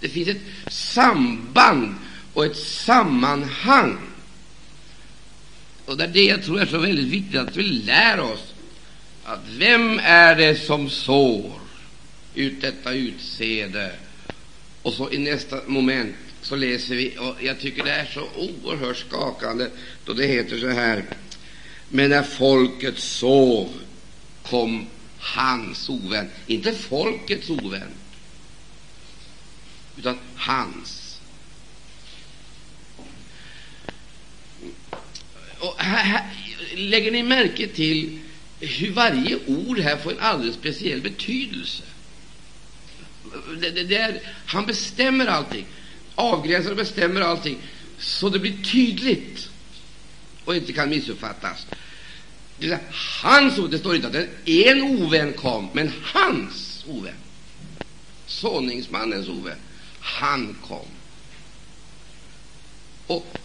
Det 0.00 0.08
finns 0.08 0.28
ett 0.28 0.42
samband 0.68 1.94
och 2.34 2.44
ett 2.44 2.56
sammanhang. 2.56 3.98
Och 5.84 5.96
det 5.96 6.04
är 6.04 6.08
det 6.08 6.24
jag 6.24 6.42
tror 6.42 6.60
är 6.60 6.66
så 6.66 6.78
väldigt 6.78 7.06
viktigt 7.06 7.40
att 7.40 7.56
vi 7.56 7.62
lär 7.62 8.20
oss. 8.20 8.54
Att 9.28 9.48
vem 9.48 10.00
är 10.02 10.36
det 10.36 10.56
som 10.56 10.90
sår 10.90 11.60
ut 12.34 12.60
detta 12.60 12.92
utseende? 12.92 13.92
Och 14.82 14.92
så 14.92 15.12
i 15.12 15.18
nästa 15.18 15.60
moment 15.66 16.16
så 16.42 16.56
läser 16.56 16.94
vi, 16.94 17.18
och 17.18 17.42
jag 17.42 17.60
tycker 17.60 17.84
det 17.84 17.90
är 17.90 18.06
så 18.06 18.28
oerhört 18.36 18.96
skakande, 18.96 19.66
då 20.04 20.12
det 20.12 20.26
heter 20.26 20.58
så 20.58 20.68
här. 20.68 21.04
Men 21.88 22.10
när 22.10 22.22
folket 22.22 22.98
sov 22.98 23.68
kom 24.42 24.86
hans 25.18 25.88
ovän, 25.88 26.30
inte 26.46 26.72
folkets 26.72 27.50
ovän, 27.50 27.90
utan 29.98 30.18
hans. 30.36 31.20
Och 35.58 35.74
här, 35.78 36.04
här, 36.04 36.24
lägger 36.76 37.10
ni 37.10 37.22
märke 37.22 37.68
till 37.68 38.18
hur 38.60 38.90
varje 38.90 39.38
ord 39.46 39.78
här 39.78 39.96
får 39.96 40.12
en 40.12 40.18
alldeles 40.18 40.54
speciell 40.54 41.00
betydelse? 41.00 41.82
Det, 43.60 43.70
det, 43.70 43.84
det 43.84 43.96
är, 43.96 44.20
han 44.46 44.66
bestämmer 44.66 45.26
allting, 45.26 45.66
avgränsar 46.14 46.70
och 46.70 46.76
bestämmer 46.76 47.20
allting 47.20 47.58
så 47.98 48.28
det 48.28 48.38
blir 48.38 48.62
tydligt 48.62 49.50
och 50.44 50.56
inte 50.56 50.72
kan 50.72 50.88
missuppfattas. 50.90 51.66
Det 52.58 52.66
är 52.66 52.80
hans 53.22 53.70
det 53.70 53.78
står 53.78 53.96
inte 53.96 54.08
att 54.08 54.48
en 54.48 54.82
ovän 54.82 55.32
kom, 55.32 55.68
men 55.72 55.92
hans 56.02 56.84
ovän, 56.88 57.14
såningsmannens 58.26 59.28
ovän. 59.28 59.58
Han 60.00 60.56
kom. 60.68 60.86
Och 63.06 63.38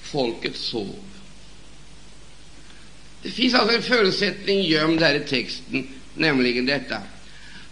folket 0.00 0.56
sov. 0.56 1.11
Det 3.22 3.30
finns 3.30 3.54
alltså 3.54 3.76
en 3.76 3.82
förutsättning 3.82 4.62
gömd 4.62 5.00
här 5.00 5.14
i 5.14 5.20
texten, 5.20 5.88
nämligen 6.14 6.66
detta 6.66 6.98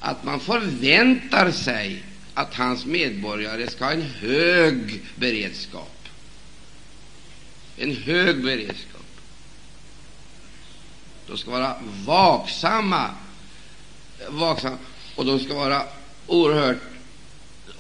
att 0.00 0.25
man 0.25 0.40
förväntar 0.40 1.50
sig 1.50 2.04
att 2.35 2.54
hans 2.54 2.87
medborgare 2.87 3.71
ska 3.71 3.85
ha 3.85 3.92
en 3.92 4.02
hög 4.02 5.00
beredskap. 5.16 6.09
En 7.76 7.97
hög 7.97 8.45
beredskap. 8.45 9.07
De 11.26 11.38
ska 11.38 11.50
vara 11.50 11.76
vaksamma, 12.07 13.11
vaksamma 14.28 14.78
och 15.14 15.26
de 15.26 15.40
ska 15.40 15.54
vara 15.54 15.83
oerhört 16.26 16.90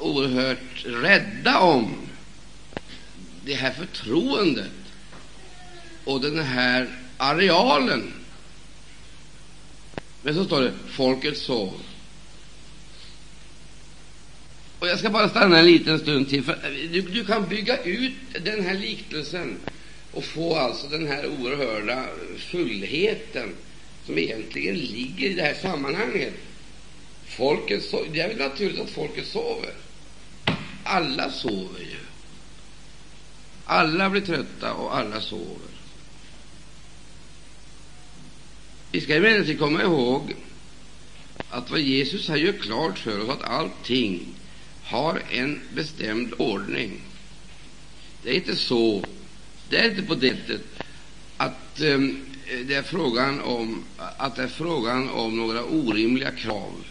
oerhört 0.00 0.84
rädda 0.84 1.58
om 1.58 1.94
det 3.44 3.54
här 3.54 3.72
förtroendet 3.72 4.70
och 6.04 6.20
den 6.20 6.38
här 6.38 6.99
arealen. 7.20 8.12
Men 10.22 10.34
så 10.34 10.44
står 10.44 10.60
det 10.60 10.72
folket 10.88 11.38
sov. 11.38 11.72
Och 14.78 14.88
jag 14.88 14.98
ska 14.98 15.10
bara 15.10 15.28
stanna 15.28 15.58
en 15.58 15.66
liten 15.66 15.98
stund 15.98 16.28
till. 16.28 16.42
För 16.42 16.52
eh, 16.52 16.90
du, 16.92 17.00
du 17.00 17.24
kan 17.24 17.48
bygga 17.48 17.82
ut 17.82 18.12
den 18.44 18.64
här 18.64 18.74
liknelsen 18.74 19.56
och 20.12 20.24
få 20.24 20.56
alltså 20.56 20.86
den 20.86 21.06
här 21.06 21.26
oerhörda 21.26 22.04
fullheten 22.38 23.54
som 24.06 24.18
egentligen 24.18 24.76
ligger 24.76 25.30
i 25.30 25.34
det 25.34 25.42
här 25.42 25.54
sammanhanget. 25.54 26.34
Folket 27.26 27.84
so 27.84 28.04
det 28.12 28.20
är 28.20 28.28
väl 28.28 28.38
naturligt 28.38 28.80
att 28.80 28.90
folket 28.90 29.26
sover. 29.26 29.72
Alla 30.84 31.30
sover 31.30 31.80
ju. 31.80 31.96
Alla 33.64 34.10
blir 34.10 34.20
trötta 34.20 34.72
och 34.72 34.96
alla 34.96 35.20
sover. 35.20 35.79
Vi 38.92 39.00
ska 39.00 39.16
emellertid 39.16 39.58
komma 39.58 39.82
ihåg 39.82 40.34
att 41.50 41.70
vad 41.70 41.80
Jesus 41.80 42.28
har 42.28 42.36
gjort 42.36 42.60
klart 42.60 42.98
för 42.98 43.20
oss 43.20 43.28
att 43.28 43.42
allting 43.42 44.34
har 44.82 45.22
en 45.30 45.60
bestämd 45.74 46.32
ordning. 46.38 47.00
Det 48.22 48.30
är 48.30 48.34
inte 48.34 48.56
så, 48.56 49.04
det 49.68 49.76
är 49.76 49.90
inte 49.90 50.02
på 50.02 50.14
det 50.14 50.36
sättet 50.36 50.62
att 51.36 51.80
um, 51.80 52.26
det 52.66 52.74
är 52.74 52.82
frågan 52.82 53.40
om 53.40 53.84
att 53.96 54.36
det 54.36 54.42
är 54.42 54.48
frågan 54.48 55.08
om 55.08 55.36
några 55.36 55.64
orimliga 55.64 56.30
krav. 56.30 56.84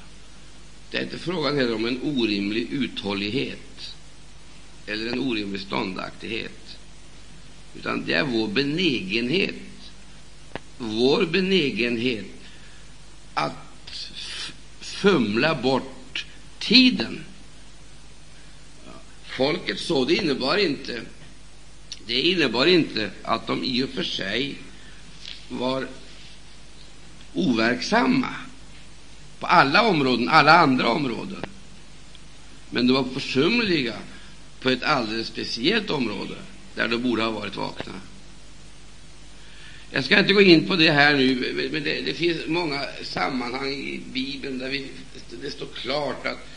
Det 0.91 0.97
är 0.97 1.03
inte 1.03 1.17
frågan 1.17 1.57
heller 1.57 1.75
om 1.75 1.85
en 1.85 2.01
orimlig 2.01 2.67
uthållighet 2.71 3.95
eller 4.85 5.11
en 5.11 5.19
orimlig 5.19 5.61
ståndaktighet, 5.61 6.77
utan 7.75 8.05
det 8.05 8.13
är 8.13 8.23
vår 8.23 8.47
benägenhet, 8.47 9.55
vår 10.79 11.25
benägenhet 11.25 12.25
att 13.33 14.07
fumla 14.79 15.55
bort 15.55 16.25
tiden. 16.59 17.23
Folket 19.23 19.79
så 19.79 20.05
det 20.05 20.15
innebar 20.15 20.57
inte 20.57 21.01
det 22.09 22.21
innebar 22.21 22.65
inte 22.65 23.11
att 23.23 23.47
de 23.47 23.63
i 23.63 23.83
och 23.83 23.89
för 23.89 24.03
sig 24.03 24.57
var 25.49 25.87
overksamma 27.33 28.35
på 29.39 29.47
alla 29.47 29.81
områden, 29.81 30.29
alla 30.29 30.59
andra 30.59 30.89
områden, 30.89 31.45
men 32.69 32.87
de 32.87 32.93
var 32.93 33.03
försumliga 33.03 33.95
på 34.59 34.69
ett 34.69 34.83
alldeles 34.83 35.27
speciellt 35.27 35.89
område 35.89 36.35
där 36.75 36.87
de 36.87 36.97
borde 36.97 37.23
ha 37.23 37.31
varit 37.31 37.55
vakna. 37.55 37.93
Jag 39.91 40.05
ska 40.05 40.19
inte 40.19 40.33
gå 40.33 40.41
in 40.41 40.67
på 40.67 40.75
det 40.75 40.91
här 40.91 41.15
nu, 41.15 41.69
men 41.71 41.83
det, 41.83 42.01
det 42.01 42.13
finns 42.13 42.37
många 42.47 42.85
sammanhang 43.03 43.73
i 43.73 44.01
Bibeln 44.13 44.59
där 44.59 44.69
vi, 44.69 44.87
det 45.41 45.51
står 45.51 45.67
klart 45.75 46.25
att 46.25 46.47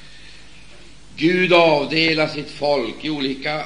Gud 1.17 1.53
avdelar 1.53 2.29
sitt 2.29 2.51
folk 2.51 3.05
i 3.05 3.11
olika, 3.11 3.65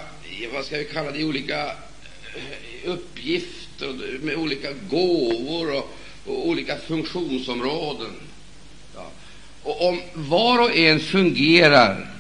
vad 0.53 0.65
ska 0.65 0.79
vi 0.79 0.85
kalla 0.85 1.11
det, 1.11 1.25
olika 1.25 1.67
eh, 1.67 2.91
uppgifter 2.91 4.19
med 4.23 4.37
olika 4.37 4.69
gåvor 4.91 5.77
och, 5.77 5.97
och 6.25 6.49
olika 6.49 6.77
funktionsområden. 6.77 8.13
Ja. 8.95 9.11
Och 9.63 9.89
om 9.89 10.01
var 10.15 10.59
och 10.59 10.77
en 10.77 11.01
fungerar 11.01 12.11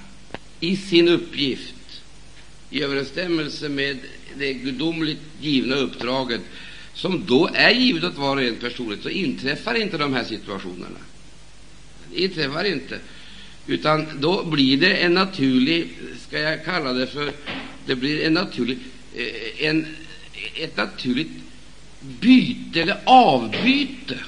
i 0.60 0.76
sin 0.76 1.08
uppgift 1.08 1.74
i 2.70 2.82
överensstämmelse 2.82 3.68
med 3.68 3.98
det 4.38 4.52
gudomligt 4.52 5.20
givna 5.40 5.76
uppdraget, 5.76 6.40
som 6.96 7.26
då 7.26 7.50
är 7.54 7.70
givet 7.70 8.04
åt 8.04 8.16
var 8.16 8.36
och 8.36 8.42
en 8.42 8.56
personligt, 8.56 9.02
så 9.02 9.08
inträffar 9.08 9.74
inte 9.74 9.98
de 9.98 10.14
här 10.14 10.24
situationerna. 10.24 10.98
Det 12.10 12.22
inträffar 12.22 12.64
inte. 12.64 12.98
Utan 13.66 14.06
då 14.20 14.44
blir 14.44 14.76
det 14.76 14.94
en 14.96 15.14
naturlig, 15.14 15.88
ska 16.28 16.38
jag 16.38 16.64
kalla 16.64 16.92
det 16.92 17.06
för, 17.06 17.32
det 17.86 17.96
blir 17.96 18.26
en 18.26 18.32
naturlig, 18.34 18.78
eh, 19.14 19.66
en, 19.66 19.86
ett 20.54 20.76
naturligt 20.76 21.30
byte 22.00 22.82
eller 22.82 23.00
avbyte. 23.04 24.18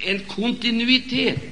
En 0.00 0.20
kontinuitet. 0.20 1.42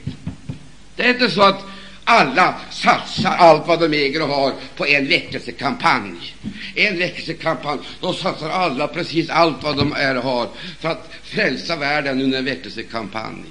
Det 0.97 1.03
är 1.03 1.11
inte 1.11 1.31
så 1.31 1.43
att 1.43 1.65
alla 2.05 2.55
satsar 2.71 3.31
allt 3.31 3.67
vad 3.67 3.81
de 3.81 3.97
äger 3.97 4.23
och 4.23 4.29
har 4.29 4.53
på 4.77 4.87
en 4.87 5.09
väckelsekampanj. 5.09 6.35
En 6.75 6.99
väckelsekampanj. 6.99 7.79
Då 8.01 8.13
satsar 8.13 8.51
alla 8.51 8.89
precis 8.89 9.31
allt 9.31 9.63
vad 9.63 9.77
de 9.77 9.93
är 9.93 10.17
och 10.17 10.23
har 10.23 10.49
för 10.81 10.89
att 10.89 11.11
frälsa 11.23 11.77
världen 11.77 12.21
under 12.21 12.39
en 12.39 12.45
väckelsekampanj. 12.45 13.45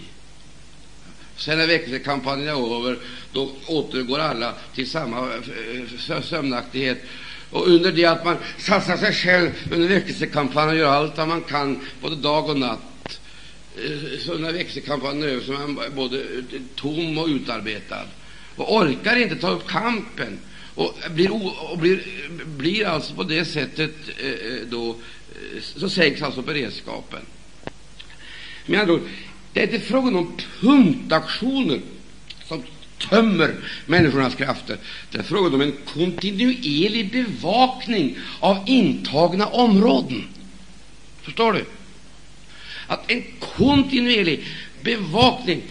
Sen 1.38 1.58
när 1.58 1.68
väckelsekampanjen 1.68 2.48
är 2.48 2.78
över, 2.78 2.98
då 3.32 3.52
återgår 3.68 4.20
alla 4.20 4.54
till 4.76 4.90
samma 4.90 5.18
eh, 5.20 6.22
sömnaktighet. 6.22 7.02
Och 7.50 7.68
under 7.68 7.92
det 7.92 8.06
att 8.06 8.26
man 8.26 8.38
satsar 8.58 8.98
sig 8.98 9.14
själv 9.14 9.50
under 9.72 9.88
väckelsekampanjen 9.88 10.70
och 10.70 10.78
gör 10.78 10.94
allt 10.94 11.18
vad 11.18 11.28
man 11.28 11.42
kan, 11.42 11.80
både 12.02 12.16
dag 12.16 12.50
och 12.50 12.60
natt, 12.60 13.20
eh, 13.76 14.20
så 14.20 14.38
när 14.38 14.52
väckelsekampanjen 14.52 15.24
är 15.24 15.28
över 15.28 15.46
så 15.46 15.54
är 15.54 15.58
man 15.58 15.80
både 15.96 16.24
tom 16.76 17.18
och 17.18 17.28
utarbetad 17.28 18.06
och 18.56 18.76
orkar 18.76 19.16
inte 19.16 19.36
ta 19.36 19.50
upp 19.50 19.68
kampen 19.68 20.40
och 20.76 20.96
blir, 21.12 21.32
och 21.72 21.78
blir, 21.78 22.04
blir 22.46 22.86
alltså 22.86 23.14
på 23.14 23.24
det 23.24 23.46
sättet 23.46 23.96
eh, 24.18 24.28
eh 24.28 24.68
då 24.70 24.90
eh, 24.90 25.62
så 25.62 25.90
sänks 25.90 26.22
alltså 26.22 26.42
beredskapen. 26.42 27.22
Med 28.66 28.80
andra 28.80 28.94
ord, 28.94 29.02
det 29.54 29.60
är 29.60 29.64
inte 29.74 29.80
frågan 29.80 30.16
om 30.16 30.38
punktaktioner 30.60 31.82
som 32.46 32.64
tömmer 33.10 33.56
människornas 33.86 34.36
krafter. 34.36 34.78
Det 35.12 35.18
är 35.18 35.24
frågan 35.24 35.54
om 35.54 35.62
en 35.62 35.74
kontinuerlig 35.94 37.12
bevakning 37.12 38.18
av 38.40 38.64
intagna 38.66 39.48
områden. 39.48 40.28
Förstår 41.22 41.54
du? 41.54 41.66
Att 42.88 43.12
en 43.12 43.24
kontinuerlig 43.40 44.46
bevakning 44.82 45.62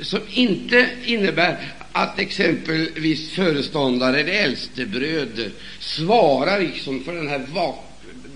som 0.00 0.20
inte 0.28 0.90
innebär 1.04 1.72
att 1.92 2.18
exempelvis 2.18 3.30
föreståndare 3.30 4.20
eller 4.20 4.32
äldstebröder 4.32 5.50
svarar 5.78 6.60
liksom 6.60 7.04
för 7.04 7.12
den 7.12 7.28
här 7.28 7.46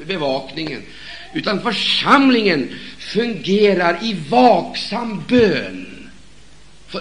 bevakningen, 0.06 0.82
utan 1.34 1.62
församlingen 1.62 2.68
fungerar 2.98 3.98
i 4.02 4.16
vaksam 4.28 5.22
bön. 5.28 6.10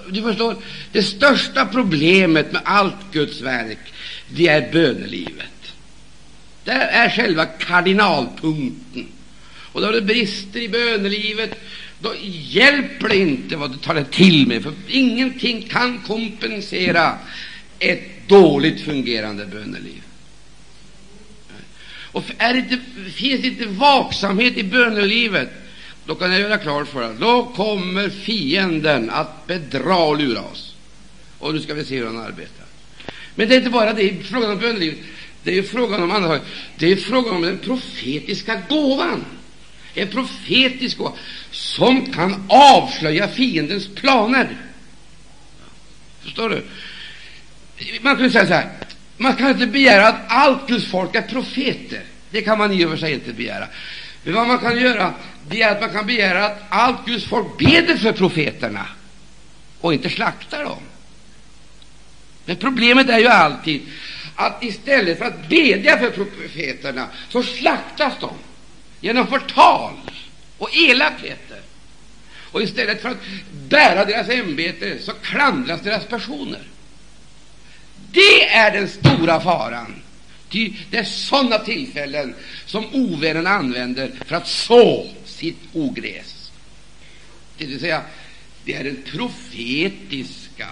Du 0.09 0.21
förstår, 0.21 0.55
det 0.91 1.03
största 1.03 1.65
problemet 1.65 2.51
med 2.51 2.61
allt 2.65 3.11
Guds 3.11 3.41
verk, 3.41 3.93
det 4.29 4.47
är 4.47 4.71
bönelivet. 4.71 5.73
Det 6.63 6.71
är 6.71 7.09
själva 7.09 7.45
kardinalpunkten. 7.45 9.07
Och 9.73 9.81
då 9.81 9.91
det 9.91 10.01
brister 10.01 10.59
i 10.59 10.69
bönelivet, 10.69 11.59
då 12.03 12.13
hjälper 12.49 13.09
det 13.09 13.17
inte 13.17 13.55
vad 13.55 13.71
du 13.71 13.77
tar 13.77 13.95
det 13.95 14.11
till 14.11 14.47
med, 14.47 14.63
för 14.63 14.73
ingenting 14.87 15.61
kan 15.61 15.99
kompensera 15.99 17.17
ett 17.79 18.27
dåligt 18.27 18.81
fungerande 18.81 19.45
böneliv. 19.45 20.01
Och 22.11 22.23
är 22.37 22.53
det, 22.53 23.11
finns 23.11 23.45
inte 23.45 23.65
vaksamhet 23.65 24.57
i 24.57 24.63
bönelivet, 24.63 25.49
då 26.05 26.15
kan 26.15 26.31
jag 26.31 26.41
göra 26.41 26.57
klart 26.57 26.87
för 26.87 27.01
dig 27.01 27.15
då 27.19 27.45
kommer 27.45 28.09
fienden 28.09 29.09
att 29.09 29.47
bedra 29.47 29.97
och 29.97 30.17
lura 30.17 30.41
oss. 30.41 30.75
Och 31.39 31.53
nu 31.53 31.59
ska 31.59 31.73
vi 31.73 31.85
se 31.85 31.97
hur 31.97 32.05
han 32.05 32.17
arbetar. 32.17 32.65
Men 33.35 33.49
det 33.49 33.55
är 33.55 33.57
inte 33.57 33.69
bara 33.69 33.93
det, 33.93 34.23
frågan 34.23 34.51
om 34.51 34.59
bönelivet. 34.59 34.99
Det 35.43 35.57
är 35.57 35.63
frågan 35.63 36.03
om 36.03 36.11
andra 36.11 36.39
Det 36.77 36.91
är 36.91 36.95
frågan 36.95 37.35
om 37.35 37.41
den 37.41 37.57
profetiska 37.57 38.61
gåvan. 38.69 39.25
En 39.93 40.07
profetisk 40.07 40.97
gåva 40.97 41.13
som 41.51 42.13
kan 42.13 42.45
avslöja 42.49 43.27
fiendens 43.27 43.87
planer. 43.95 44.57
Förstår 46.21 46.49
du? 46.49 46.65
Man 48.01 48.17
kan 48.17 48.31
säga 48.31 48.47
så 48.47 48.53
här 48.53 48.69
man 49.17 49.35
kan 49.35 49.49
inte 49.49 49.67
begära 49.67 50.07
att 50.07 50.21
allt 50.27 50.67
Guds 50.67 50.85
folk 50.85 51.15
är 51.15 51.21
profeter. 51.21 52.03
Det 52.31 52.41
kan 52.41 52.57
man 52.57 52.71
i 52.73 52.85
och 52.85 52.89
för 52.89 52.97
sig 52.97 53.13
inte 53.13 53.33
begära. 53.33 53.67
Men 54.23 54.33
vad 54.33 54.47
man 54.47 54.59
kan 54.59 54.79
göra, 54.79 55.13
det 55.47 55.61
är 55.61 55.71
att 55.71 55.81
man 55.81 55.89
kan 55.89 56.05
begära 56.05 56.45
att 56.45 56.61
allt 56.69 57.05
Guds 57.05 57.25
folk 57.25 57.57
beder 57.57 57.97
för 57.97 58.11
profeterna 58.11 58.85
och 59.81 59.93
inte 59.93 60.09
slaktar 60.09 60.63
dem. 60.63 60.79
Men 62.45 62.55
problemet 62.55 63.09
är 63.09 63.19
ju 63.19 63.27
alltid 63.27 63.81
att 64.35 64.63
istället 64.63 65.17
för 65.17 65.25
att 65.25 65.49
bedja 65.49 65.97
för 65.97 66.09
profeterna 66.09 67.07
så 67.29 67.43
slaktas 67.43 68.13
de 68.19 68.29
genom 69.03 69.27
förtal 69.27 69.93
och 70.57 70.75
elakheter. 70.75 71.61
Och 72.51 72.61
istället 72.61 73.01
för 73.01 73.09
att 73.09 73.17
bära 73.69 74.05
deras 74.05 74.29
ämbete 74.29 74.99
så 74.99 75.11
klandras 75.11 75.81
deras 75.81 76.05
personer. 76.05 76.61
Det 78.11 78.49
är 78.49 78.71
den 78.71 78.89
stora 78.89 79.39
faran. 79.39 79.95
Ty 80.49 80.73
det 80.89 80.97
är 80.97 81.03
sådana 81.03 81.57
tillfällen 81.57 82.35
som 82.65 82.85
ovännen 82.93 83.47
använder 83.47 84.11
för 84.25 84.35
att 84.35 84.47
så 84.47 85.09
sitt 85.25 85.59
ogräs. 85.73 86.51
Det 87.57 87.65
vill 87.65 87.79
säga, 87.79 88.01
det 88.65 88.73
är 88.73 88.83
den 88.83 89.03
profetiska 89.11 90.69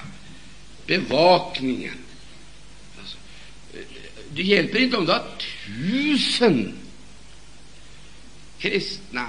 bevakningen. 0.86 1.98
Alltså, 3.00 3.18
eh, 3.74 3.86
det 4.34 4.44
hjälper 4.44 4.80
inte 4.80 4.98
om 4.98 5.06
du 5.06 5.12
har 5.12 5.26
tusen 5.66 6.81
kristna 8.62 9.28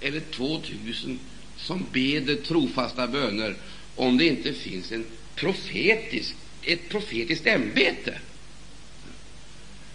eller 0.00 0.20
två 0.20 0.60
tusen 0.60 1.18
som 1.56 1.86
beder 1.92 2.34
trofasta 2.34 3.06
böner 3.06 3.56
om 3.96 4.18
det 4.18 4.26
inte 4.26 4.52
finns 4.52 4.92
en 4.92 5.04
profetisk 5.34 6.34
ett 6.66 6.88
profetiskt 6.88 7.46
ämbete. 7.46 8.18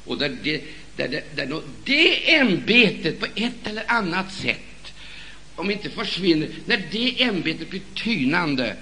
Och 0.05 0.17
där 0.17 0.37
det, 0.43 0.63
där, 0.95 1.07
där, 1.07 1.23
där 1.35 1.61
det 1.83 2.35
ämbetet 2.35 3.19
på 3.19 3.25
ett 3.35 3.67
eller 3.67 3.91
annat 3.91 4.33
sätt, 4.33 4.93
om 5.55 5.71
inte 5.71 5.89
försvinner, 5.89 6.49
när 6.65 6.83
det 6.91 7.23
ämbetet 7.23 7.69
blir 7.69 7.81
tynande, 7.95 8.75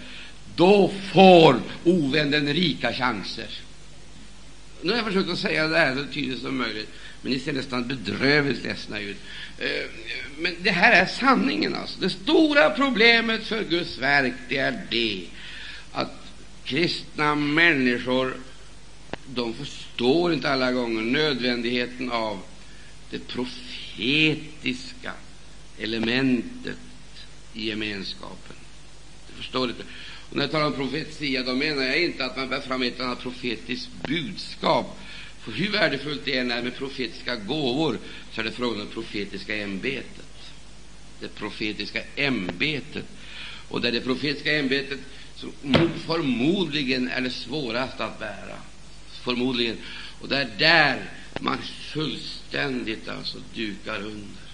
då 0.56 0.92
får 1.14 1.62
ovännen 1.84 2.54
rika 2.54 2.94
chanser. 2.94 3.50
Nu 4.82 4.90
har 4.90 4.98
jag 4.98 5.06
försökt 5.06 5.30
att 5.30 5.40
säga 5.40 5.68
det 5.68 5.78
här 5.78 5.96
så 5.96 6.14
tydligt 6.14 6.42
som 6.42 6.58
möjligt, 6.58 6.90
men 7.22 7.32
ni 7.32 7.40
ser 7.40 7.54
nästan 7.54 7.88
bedrövligt 7.88 8.64
ledsna 8.64 9.00
ut. 9.00 9.18
Eh, 9.58 9.90
men 10.38 10.56
det 10.62 10.72
här 10.72 10.92
är 10.92 11.06
sanningen. 11.06 11.76
Alltså. 11.76 12.00
Det 12.00 12.10
stora 12.10 12.70
problemet 12.70 13.44
för 13.44 13.64
Guds 13.64 13.98
verk 13.98 14.34
det 14.50 14.58
är 14.58 14.82
det 14.90 15.26
att 15.92 16.28
kristna 16.64 17.36
människor 17.36 18.38
de 19.28 19.54
förstår 19.54 20.34
inte 20.34 20.50
alla 20.50 20.72
gånger 20.72 21.02
nödvändigheten 21.02 22.12
av 22.12 22.40
det 23.10 23.28
profetiska 23.28 25.14
elementet 25.78 26.78
i 27.54 27.68
gemenskapen. 27.68 28.56
De 29.28 29.34
förstår 29.38 29.70
inte. 29.70 29.84
Och 30.30 30.36
när 30.36 30.44
jag 30.44 30.52
talar 30.52 30.66
om 30.66 30.74
profetia, 30.74 31.44
då 31.44 31.56
menar 31.56 31.84
jag 31.84 32.04
inte 32.04 32.26
att 32.26 32.38
man 32.38 32.50
bär 32.50 32.62
fram 32.62 32.82
ett 32.82 33.00
annat 33.00 33.22
profetiskt 33.22 33.90
budskap. 34.08 35.00
För 35.48 35.54
hur 35.54 35.72
värdefullt 35.72 36.22
det 36.26 36.38
än 36.38 36.52
är 36.52 36.62
med 36.62 36.76
profetiska 36.76 37.36
gåvor, 37.36 37.98
så 38.32 38.42
är 38.42 38.46
det 38.46 38.52
frågan 38.52 38.82
om 38.82 38.88
det 38.88 38.94
profetiska 38.94 39.56
ämbetet. 39.56 40.52
Det 41.20 41.36
profetiska 41.36 42.02
ämbetet. 42.16 43.06
Och 43.70 43.82
där 43.82 43.92
det 43.92 44.02
profetiska 44.02 44.58
ämbetet 44.58 45.00
som 45.36 45.52
förmodligen 46.06 47.08
är 47.08 47.22
det 47.22 47.30
svåraste 47.30 48.06
att 48.06 48.20
bära. 48.20 48.58
Förmodligen. 49.24 49.78
Och 50.22 50.28
det 50.28 50.38
är 50.38 50.50
där 50.58 51.10
man 51.40 51.58
fullständigt 51.94 53.10
alltså 53.10 53.38
dukar 53.54 53.98
under. 53.98 54.48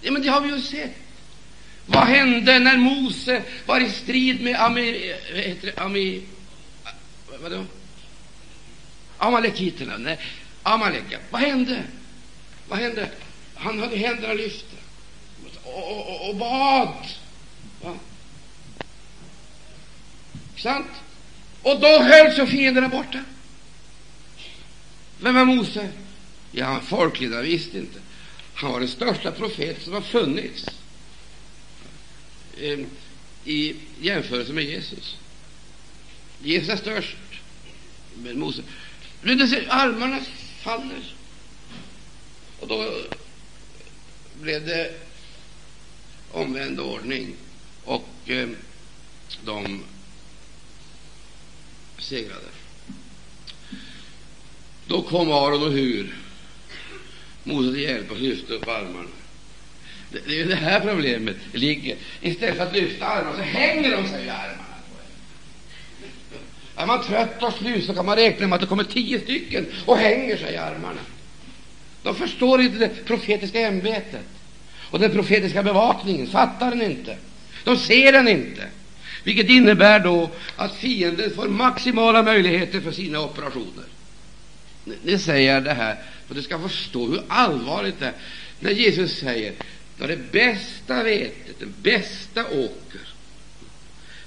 Ja, 0.00 0.12
men 0.12 0.22
det 0.22 0.28
har 0.28 0.40
vi 0.40 0.48
ju 0.48 0.60
sett. 0.60 0.96
Vad 1.86 2.06
hände 2.06 2.58
när 2.58 2.76
Mose 2.76 3.42
var 3.66 3.80
i 3.80 3.90
strid 3.90 4.40
med 4.40 4.60
Ami, 4.60 5.14
Ami, 5.76 6.22
vadå? 7.42 7.64
Amalekiterna? 9.18 9.98
Nej, 9.98 10.18
Amalek. 10.62 11.04
Vad 11.30 11.40
hände? 11.40 11.82
Vad 12.68 12.78
hände? 12.78 13.10
Han 13.54 13.80
hade 13.80 13.96
händerna 13.96 14.34
lyfta 14.34 14.76
och, 15.62 16.08
och, 16.08 16.28
och 16.28 16.36
bad. 16.36 17.06
Va? 17.82 17.94
Sant? 20.56 20.90
Och 21.62 21.80
då 21.80 22.02
höll 22.02 22.32
sig 22.32 22.46
fienderna 22.46 22.88
borta. 22.88 23.24
Vem 25.20 25.34
var 25.34 25.44
Mose? 25.44 25.88
Ja, 26.52 26.80
folkledarna 26.80 27.42
visste 27.42 27.78
inte. 27.78 28.00
Han 28.54 28.72
var 28.72 28.80
den 28.80 28.88
största 28.88 29.32
profet 29.32 29.82
som 29.82 29.92
har 29.92 30.00
funnits 30.00 30.66
ehm, 32.60 32.86
i 33.44 33.76
jämförelse 34.00 34.52
med 34.52 34.64
Jesus. 34.64 35.16
Jesus 36.42 36.68
är 36.68 36.76
störst, 36.76 37.16
men 38.14 38.38
Mose 38.38 38.62
men 39.26 39.38
det 39.38 39.66
armarna 39.68 40.20
faller. 40.60 41.14
Och 42.60 42.68
då 42.68 42.92
blev 44.40 44.66
det 44.66 44.94
omvänd 46.32 46.80
ordning, 46.80 47.34
och 47.84 48.08
eh, 48.26 48.48
de 49.44 49.84
segrade. 51.98 52.48
Då 54.86 55.02
kom 55.02 55.32
Aron 55.32 55.62
och 55.62 55.72
Hur 55.72 56.14
Moses 57.44 57.74
till 57.74 57.82
hjälp 57.82 58.10
och 58.10 58.20
lyfte 58.20 58.52
upp 58.52 58.68
armarna. 58.68 59.08
Det, 60.12 60.20
det 60.26 60.40
är 60.40 60.46
det 60.46 60.54
här 60.54 60.80
problemet 60.80 61.36
ligger. 61.52 61.96
Istället 62.20 62.56
för 62.56 62.66
att 62.66 62.76
lyfta 62.76 63.06
armarna 63.06 63.36
så 63.36 63.42
hänger 63.42 63.90
de 63.90 64.08
sig 64.08 64.26
i 64.26 64.28
armarna. 64.28 64.65
Är 66.76 66.86
man 66.86 67.02
trött 67.02 67.42
och 67.42 67.52
slut 67.52 67.84
så 67.84 67.94
kan 67.94 68.06
man 68.06 68.16
räkna 68.16 68.46
med 68.46 68.54
att 68.54 68.60
det 68.60 68.66
kommer 68.66 68.84
tio 68.84 69.20
stycken 69.20 69.66
och 69.86 69.96
hänger 69.98 70.36
sig 70.36 70.54
i 70.54 70.56
armarna. 70.56 71.00
De 72.02 72.14
förstår 72.14 72.60
inte 72.60 72.78
det 72.78 73.04
profetiska 73.04 73.60
ämbetet 73.60 74.26
och 74.90 74.98
den 74.98 75.10
profetiska 75.10 75.62
bevakningen, 75.62 76.26
fattar 76.26 76.70
den 76.70 76.82
inte. 76.82 77.16
De 77.64 77.76
ser 77.76 78.12
den 78.12 78.28
inte, 78.28 78.68
vilket 79.24 79.48
innebär 79.48 80.00
då 80.00 80.30
att 80.56 80.74
fienden 80.76 81.30
får 81.30 81.48
maximala 81.48 82.22
möjligheter 82.22 82.80
för 82.80 82.92
sina 82.92 83.20
operationer. 83.20 83.84
Nu 85.02 85.18
säger 85.18 85.54
jag 85.54 85.64
det 85.64 85.74
här 85.74 85.94
för 86.26 86.34
att 86.34 86.36
du 86.36 86.42
ska 86.42 86.58
förstå 86.58 87.06
hur 87.06 87.22
allvarligt 87.28 88.00
det 88.00 88.06
är 88.06 88.12
när 88.60 88.70
Jesus 88.70 89.18
säger 89.18 89.52
att 90.00 90.08
det 90.08 90.32
bästa 90.32 91.02
vetet, 91.02 91.60
den 91.60 91.74
bästa 91.82 92.44
åker, 92.44 93.00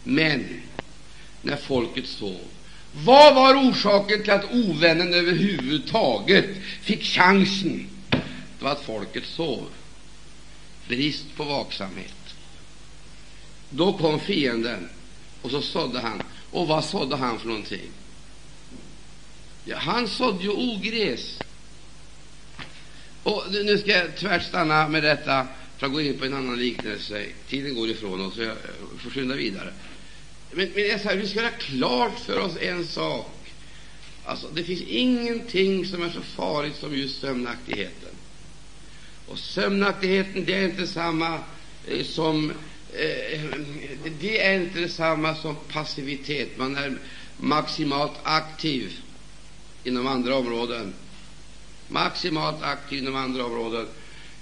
men 0.04 0.62
när 1.42 1.56
folket 1.56 2.08
sov. 2.08 2.42
Vad 2.94 3.36
var 3.36 3.70
orsaken 3.70 4.24
till 4.24 4.32
att 4.32 4.52
ovännen 4.52 5.14
överhuvudtaget 5.14 6.46
fick 6.82 7.04
chansen? 7.04 7.88
Det 8.10 8.66
var 8.66 8.72
att 8.72 8.86
folket 8.86 9.26
sov. 9.26 9.68
Brist 10.88 11.26
på 11.36 11.44
vaksamhet. 11.44 12.36
Då 13.70 13.94
kom 13.94 14.20
fienden, 14.20 14.90
och 15.42 15.52
så 15.52 15.62
sådde 15.62 16.00
han. 16.00 16.22
Och 16.52 16.68
vad 16.68 16.86
sådde 16.86 17.16
han 17.16 17.40
för 17.40 17.48
någonting? 17.48 17.90
Ja, 19.66 19.78
han 19.78 20.08
sådde 20.08 20.44
ju 20.44 20.50
ogräs. 20.50 21.40
Och 23.24 23.44
nu 23.52 23.78
ska 23.78 23.92
jag 23.92 24.16
tvärt 24.18 24.44
stanna 24.44 24.88
med 24.88 25.04
detta 25.04 25.48
för 25.78 25.86
att 25.86 25.94
gå 25.94 26.02
in 26.02 26.18
på 26.18 26.26
en 26.26 26.34
annan 26.34 26.60
liknelse. 26.60 27.26
Tiden 27.50 27.76
går 27.76 27.90
ifrån 27.90 28.22
oss, 28.22 28.36
så 28.36 28.42
jag 28.42 28.58
får 29.00 29.10
skynda 29.10 29.36
vidare. 29.36 29.74
Men, 30.52 30.72
men 30.76 30.88
jag 30.88 31.02
säger, 31.02 31.22
vi 31.22 31.28
ska 31.28 31.40
göra 31.40 31.52
klart 31.52 32.20
för 32.20 32.40
oss 32.40 32.58
en 32.62 32.86
sak. 32.86 33.54
Alltså, 34.26 34.48
det 34.54 34.64
finns 34.64 34.82
ingenting 34.82 35.86
som 35.86 36.04
är 36.04 36.10
så 36.10 36.22
farligt 36.22 36.76
som 36.76 36.96
just 36.96 37.22
sömnaktigheten. 37.22 38.10
Och 39.28 39.40
sömnaktigheten, 39.40 40.46
det 40.46 40.54
är 40.54 40.66
inte 40.66 40.88
samma 40.88 41.40
eh, 41.88 42.04
som 42.06 42.52
eh, 42.94 43.34
eh 43.34 43.52
det 44.20 44.42
är 44.46 44.62
inte 44.62 44.80
detsamma 44.80 45.36
som 45.36 45.56
passivitet. 45.56 46.58
Man 46.58 46.78
är 46.78 46.98
maximalt 47.38 48.18
aktiv 48.24 49.00
inom 49.84 50.08
andra 50.08 50.36
områden. 50.36 50.94
Maximalt 51.88 52.64
aktiv 52.64 53.00
inom 53.00 53.16
andra 53.16 53.46
områden, 53.46 53.88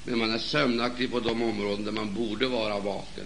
men 0.04 0.20
man 0.20 0.34
är 0.34 0.38
sömnaktig 0.38 1.12
på 1.12 1.20
de 1.20 1.42
områden 1.42 1.86
där 1.86 1.92
man 1.92 2.14
borde 2.14 2.48
vara 2.48 2.80
vaken. 2.80 3.26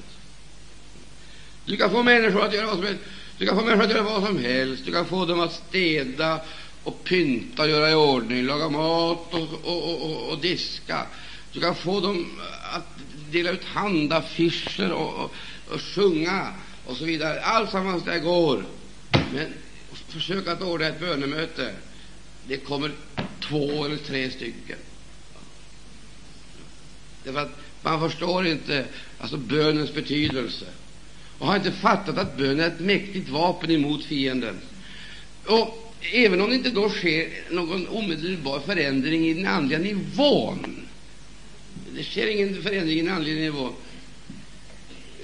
Du 1.66 1.78
kan 1.78 1.92
få 1.92 2.04
människor 2.04 2.46
att 2.46 2.54
göra 2.54 2.66
vad 2.66 2.76
som 2.76 2.84
helst. 2.86 3.02
Du 3.38 3.46
kan 3.48 3.58
få 3.58 3.66
människor 3.66 3.84
att 3.84 3.92
göra 3.92 4.04
vad 4.04 4.24
som 4.24 4.38
helst. 4.38 4.86
Du 4.86 4.92
kan 4.92 5.06
få 5.06 5.26
dem 5.26 5.40
att 5.40 5.54
städa 5.54 6.42
och 6.84 7.04
pynta, 7.04 7.68
göra 7.68 7.92
i 7.92 7.96
ordning, 7.96 8.46
laga 8.46 8.70
mat 8.70 9.34
och, 9.34 9.54
och, 9.64 10.02
och, 10.02 10.30
och 10.30 10.42
diska. 10.42 11.06
Du 11.54 11.60
kan 11.60 11.76
få 11.76 12.00
dem 12.00 12.40
att 12.74 12.88
dela 13.32 13.52
ut 13.52 13.64
handaffischer 13.64 14.92
och, 14.92 15.14
och, 15.14 15.34
och 15.70 15.82
sjunga 15.82 16.54
och 16.86 16.98
så 16.98 17.06
vidare. 17.06 17.42
Alltsammans 17.42 18.04
det 18.04 18.20
går. 18.20 18.66
Men 19.34 19.54
försök 20.08 20.48
att 20.48 20.62
ordna 20.62 20.88
ett 20.88 21.00
bönemöte. 21.00 21.74
Det 22.48 22.58
kommer 22.58 22.92
två 23.40 23.86
eller 23.86 23.98
tre 23.98 24.32
stycken. 24.32 24.78
Därför 27.24 27.40
att 27.40 27.58
man 27.82 28.10
förstår 28.10 28.48
inte 28.48 28.86
alltså 29.20 29.38
bönens 29.38 29.94
betydelse 29.94 30.66
och 31.42 31.48
har 31.48 31.56
inte 31.56 31.72
fattat 31.72 32.18
att 32.18 32.38
bön 32.38 32.60
är 32.60 32.68
ett 32.68 32.80
mäktigt 32.80 33.30
vapen 33.30 33.72
emot 33.72 34.04
fienden. 34.04 34.56
Och 35.46 35.94
även 36.14 36.42
om 36.42 36.50
det 36.50 36.56
inte 36.56 36.70
då 36.70 36.90
sker 36.90 37.30
någon 37.50 37.88
omedelbar 37.88 38.60
förändring 38.60 39.30
i 39.30 39.34
den 39.34 39.48
andliga 39.48 39.80
nivån, 39.80 40.88
det 41.96 42.04
sker 42.04 42.28
ingen 42.28 42.64
förändring 42.64 43.00
i 43.00 43.02
den 43.02 43.14
andliga 43.14 43.36
nivån, 43.36 43.74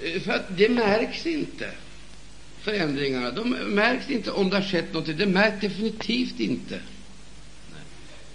eh, 0.03 0.21
för 0.21 0.31
att 0.31 0.57
det 0.57 0.69
märks 0.69 1.25
inte, 1.25 1.71
förändringarna. 2.61 3.31
De 3.31 3.49
märks 3.49 4.09
inte 4.09 4.31
om 4.31 4.49
det 4.49 4.55
har 4.55 4.63
skett 4.63 4.93
något. 4.93 5.17
Det 5.17 5.25
märks 5.25 5.61
definitivt 5.61 6.39
inte. 6.39 6.79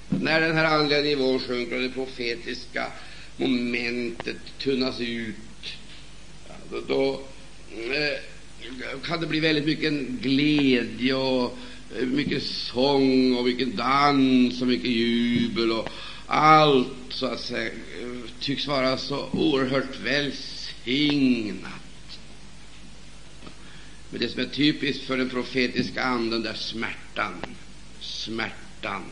När 0.08 0.40
den 0.40 0.56
här 0.56 0.64
andliga 0.64 1.00
nivån 1.00 1.38
sjunker 1.38 1.76
och 1.76 1.82
det 1.82 1.88
profetiska 1.88 2.86
momentet 3.36 4.36
tunnas 4.58 5.00
ut, 5.00 5.36
då, 6.70 6.80
då 6.88 7.20
Eh, 7.76 8.18
kan 9.04 9.20
det 9.20 9.26
bli 9.26 9.40
väldigt 9.40 9.64
mycket 9.64 9.92
glädje 10.08 11.14
och 11.14 11.58
eh, 11.98 12.06
mycket 12.06 12.42
sång 12.42 13.37
och 13.37 13.44
mycket 13.44 13.76
dans 13.76 14.62
och 14.62 14.68
mycket 14.68 14.90
jubel 14.90 15.72
och 15.72 15.88
allt 16.26 16.88
så 17.08 17.26
att 17.26 17.40
säga 17.40 17.66
eh, 17.66 18.30
tycks 18.40 18.66
vara 18.66 18.98
så 18.98 19.28
oerhört 19.32 20.00
välsignat. 20.04 21.72
Men 24.11 24.20
det 24.20 24.28
som 24.28 24.40
är 24.40 24.46
typiskt 24.46 25.04
för 25.04 25.16
den 25.16 25.30
profetiska 25.30 26.02
anden, 26.02 26.46
är 26.46 26.54
smärtan, 26.54 27.35
smärtan, 28.00 29.02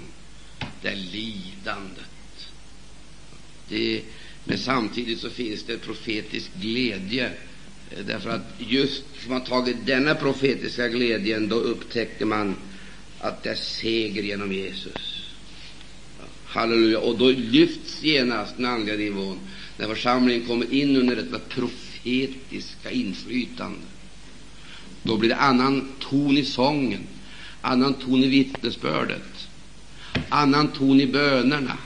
det 0.82 0.88
är 0.88 0.96
lidandet. 0.96 2.50
Det, 3.68 4.02
men 4.44 4.58
samtidigt 4.58 5.20
så 5.20 5.30
finns 5.30 5.62
det 5.62 5.78
profetisk 5.78 6.50
glädje 6.54 7.32
Eh, 7.90 8.04
därför 8.06 8.30
att 8.30 8.54
just 8.58 9.02
som 9.22 9.32
man 9.32 9.44
tagit 9.44 9.86
denna 9.86 10.14
profetiska 10.14 10.88
glädjen, 10.88 11.48
då 11.48 11.56
upptäcker 11.56 12.24
man 12.24 12.56
att 13.18 13.42
det 13.42 13.50
är 13.50 13.54
seger 13.54 14.22
genom 14.22 14.52
Jesus. 14.52 15.26
Halleluja! 16.44 16.98
Och 16.98 17.18
då 17.18 17.30
lyfts 17.30 18.02
genast 18.02 18.56
den 18.56 18.66
andliga 18.66 18.96
nivån, 18.96 19.38
när 19.78 19.88
församlingen 19.88 20.46
kommer 20.46 20.74
in 20.74 20.96
under 20.96 21.16
detta 21.16 21.38
profetiska 21.38 22.90
inflytande. 22.90 23.78
Då 25.02 25.16
blir 25.16 25.28
det 25.28 25.36
annan 25.36 25.88
ton 25.98 26.38
i 26.38 26.44
sången, 26.44 27.06
annan 27.60 27.94
ton 27.94 28.24
i 28.24 28.28
vittnesbördet, 28.28 29.48
annan 30.28 30.68
ton 30.68 31.00
i 31.00 31.06
bönerna. 31.06 31.78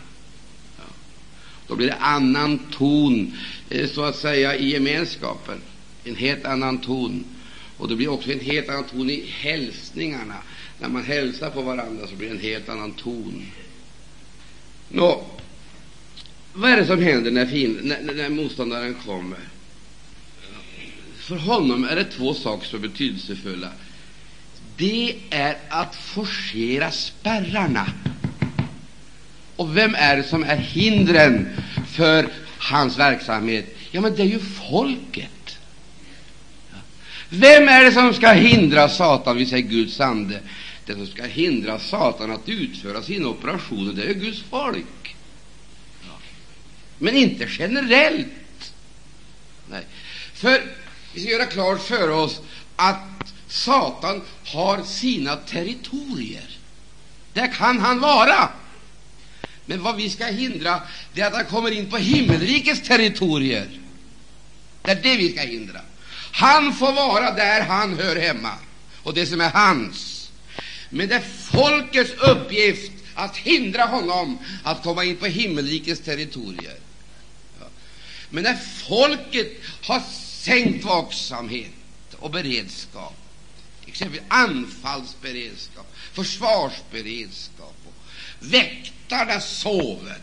Då 1.66 1.76
blir 1.76 1.86
det 1.86 1.94
annan 1.94 2.58
ton, 2.58 3.36
eh, 3.70 3.88
så 3.88 4.04
att 4.04 4.16
säga, 4.16 4.56
i 4.56 4.70
gemenskapen 4.70 5.60
en 6.04 6.16
helt 6.16 6.44
annan 6.44 6.78
ton. 6.78 7.24
Och 7.78 7.88
det 7.88 7.96
blir 7.96 8.08
också 8.08 8.32
en 8.32 8.40
helt 8.40 8.68
annan 8.68 8.84
ton 8.84 9.10
i 9.10 9.24
hälsningarna. 9.28 10.36
När 10.80 10.88
man 10.88 11.04
hälsar 11.04 11.50
på 11.50 11.62
varandra 11.62 12.06
så 12.06 12.14
blir 12.14 12.28
det 12.28 12.34
en 12.34 12.40
helt 12.40 12.68
annan 12.68 12.92
ton. 12.92 13.46
Nå, 14.88 15.24
vad 16.52 16.70
är 16.70 16.76
det 16.76 16.86
som 16.86 17.02
händer 17.02 17.30
när, 17.30 17.46
fin, 17.46 17.80
när, 17.82 18.14
när 18.14 18.28
motståndaren 18.28 18.94
kommer? 18.94 19.38
För 21.16 21.36
honom 21.36 21.84
är 21.84 21.96
det 21.96 22.04
två 22.04 22.34
saker 22.34 22.66
som 22.66 22.84
är 22.84 22.88
betydelsefulla. 22.88 23.68
Det 24.76 25.16
är 25.30 25.58
att 25.68 25.96
forcera 25.96 26.90
spärrarna. 26.90 27.86
Och 29.56 29.76
vem 29.76 29.94
är 29.94 30.16
det 30.16 30.22
som 30.22 30.44
är 30.44 30.56
hindren 30.56 31.48
för 31.88 32.28
hans 32.58 32.98
verksamhet? 32.98 33.76
Ja, 33.90 34.00
men 34.00 34.14
det 34.16 34.22
är 34.22 34.26
ju 34.26 34.40
folket. 34.40 35.30
Vem 37.36 37.68
är 37.68 37.84
det 37.84 37.92
som 37.92 38.14
ska 38.14 38.32
hindra 38.32 38.88
Satan? 38.88 39.36
Vi 39.36 39.46
säger 39.46 39.68
Guds 39.68 40.00
ande. 40.00 40.40
Det 40.86 40.92
som 40.92 41.06
ska 41.06 41.24
hindra 41.24 41.78
Satan 41.78 42.30
att 42.30 42.48
utföra 42.48 43.02
sina 43.02 43.28
operationer, 43.28 43.92
det 43.92 44.02
är 44.02 44.14
Guds 44.14 44.42
folk. 44.50 45.16
Men 46.98 47.16
inte 47.16 47.48
generellt. 47.58 48.72
Nej. 49.70 49.86
För 50.34 50.62
vi 51.14 51.20
ska 51.20 51.30
göra 51.30 51.46
klart 51.46 51.82
för 51.82 52.10
oss 52.10 52.40
att 52.76 53.34
Satan 53.48 54.22
har 54.44 54.82
sina 54.82 55.36
territorier. 55.36 56.58
Där 57.32 57.52
kan 57.52 57.78
han 57.78 58.00
vara. 58.00 58.48
Men 59.66 59.82
vad 59.82 59.96
vi 59.96 60.10
ska 60.10 60.24
hindra, 60.24 60.82
det 61.12 61.20
är 61.20 61.26
att 61.26 61.34
han 61.34 61.44
kommer 61.44 61.70
in 61.70 61.90
på 61.90 61.96
himmelrikets 61.96 62.88
territorier. 62.88 63.68
Det 64.82 64.90
är 64.90 65.02
det 65.02 65.16
vi 65.16 65.32
ska 65.32 65.40
hindra. 65.40 65.80
Han 66.34 66.74
får 66.74 66.92
vara 66.92 67.30
där 67.30 67.60
han 67.60 67.98
hör 67.98 68.16
hemma, 68.16 68.52
och 69.02 69.14
det 69.14 69.26
som 69.26 69.40
är 69.40 69.50
hans. 69.50 70.30
Men 70.90 71.08
det 71.08 71.14
är 71.14 71.24
folkets 71.52 72.12
uppgift 72.12 72.92
att 73.14 73.36
hindra 73.36 73.82
honom 73.82 74.38
att 74.64 74.82
komma 74.82 75.04
in 75.04 75.16
på 75.16 75.26
himmelrikets 75.26 76.00
territorier. 76.00 76.76
Men 78.30 78.42
när 78.42 78.56
folket 78.88 79.52
har 79.82 80.02
sänkt 80.20 80.84
vaksamhet 80.84 81.72
och 82.16 82.30
beredskap, 82.30 83.16
exempelvis 83.86 84.26
anfallsberedskap, 84.28 85.94
försvarsberedskap. 86.12 87.74
Och 87.86 87.94
väktarna 88.40 89.40
sover 89.40 90.18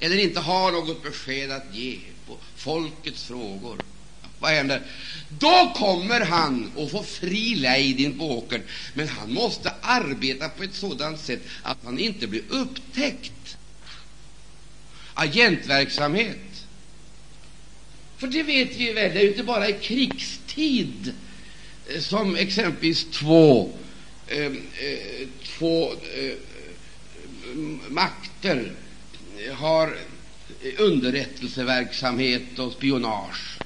eller 0.00 0.18
inte 0.18 0.40
har 0.40 0.72
något 0.72 1.02
besked 1.02 1.50
att 1.50 1.74
ge 1.74 1.98
på 2.26 2.36
folkets 2.56 3.24
frågor. 3.24 3.78
Vad 4.38 4.50
händer? 4.50 4.82
Då 5.28 5.72
kommer 5.76 6.20
han 6.20 6.72
att 6.78 6.90
få 6.90 7.02
fri 7.02 7.54
lejd 7.54 8.00
in 8.00 8.18
på 8.18 8.38
åkern, 8.38 8.62
men 8.94 9.08
han 9.08 9.32
måste 9.32 9.72
arbeta 9.80 10.48
på 10.48 10.62
ett 10.62 10.74
sådant 10.74 11.20
sätt 11.20 11.40
att 11.62 11.78
han 11.84 11.98
inte 11.98 12.26
blir 12.26 12.42
upptäckt. 12.48 13.58
Agentverksamhet. 15.14 16.66
För 18.18 18.26
det 18.26 18.42
vet 18.42 18.76
vi 18.76 18.92
väl, 18.92 19.14
det 19.14 19.20
är 19.20 19.22
ju 19.22 19.30
inte 19.30 19.42
bara 19.42 19.68
i 19.68 19.72
krigstid 19.72 21.12
eh, 21.88 22.00
som 22.00 22.36
exempelvis 22.36 23.04
två, 23.04 23.72
eh, 24.26 24.46
eh, 24.46 25.28
två 25.44 25.92
eh, 25.92 26.34
makter 27.88 28.72
har 29.52 29.96
eh, 30.62 30.72
underrättelseverksamhet 30.78 32.58
och 32.58 32.72
spionage. 32.72 33.57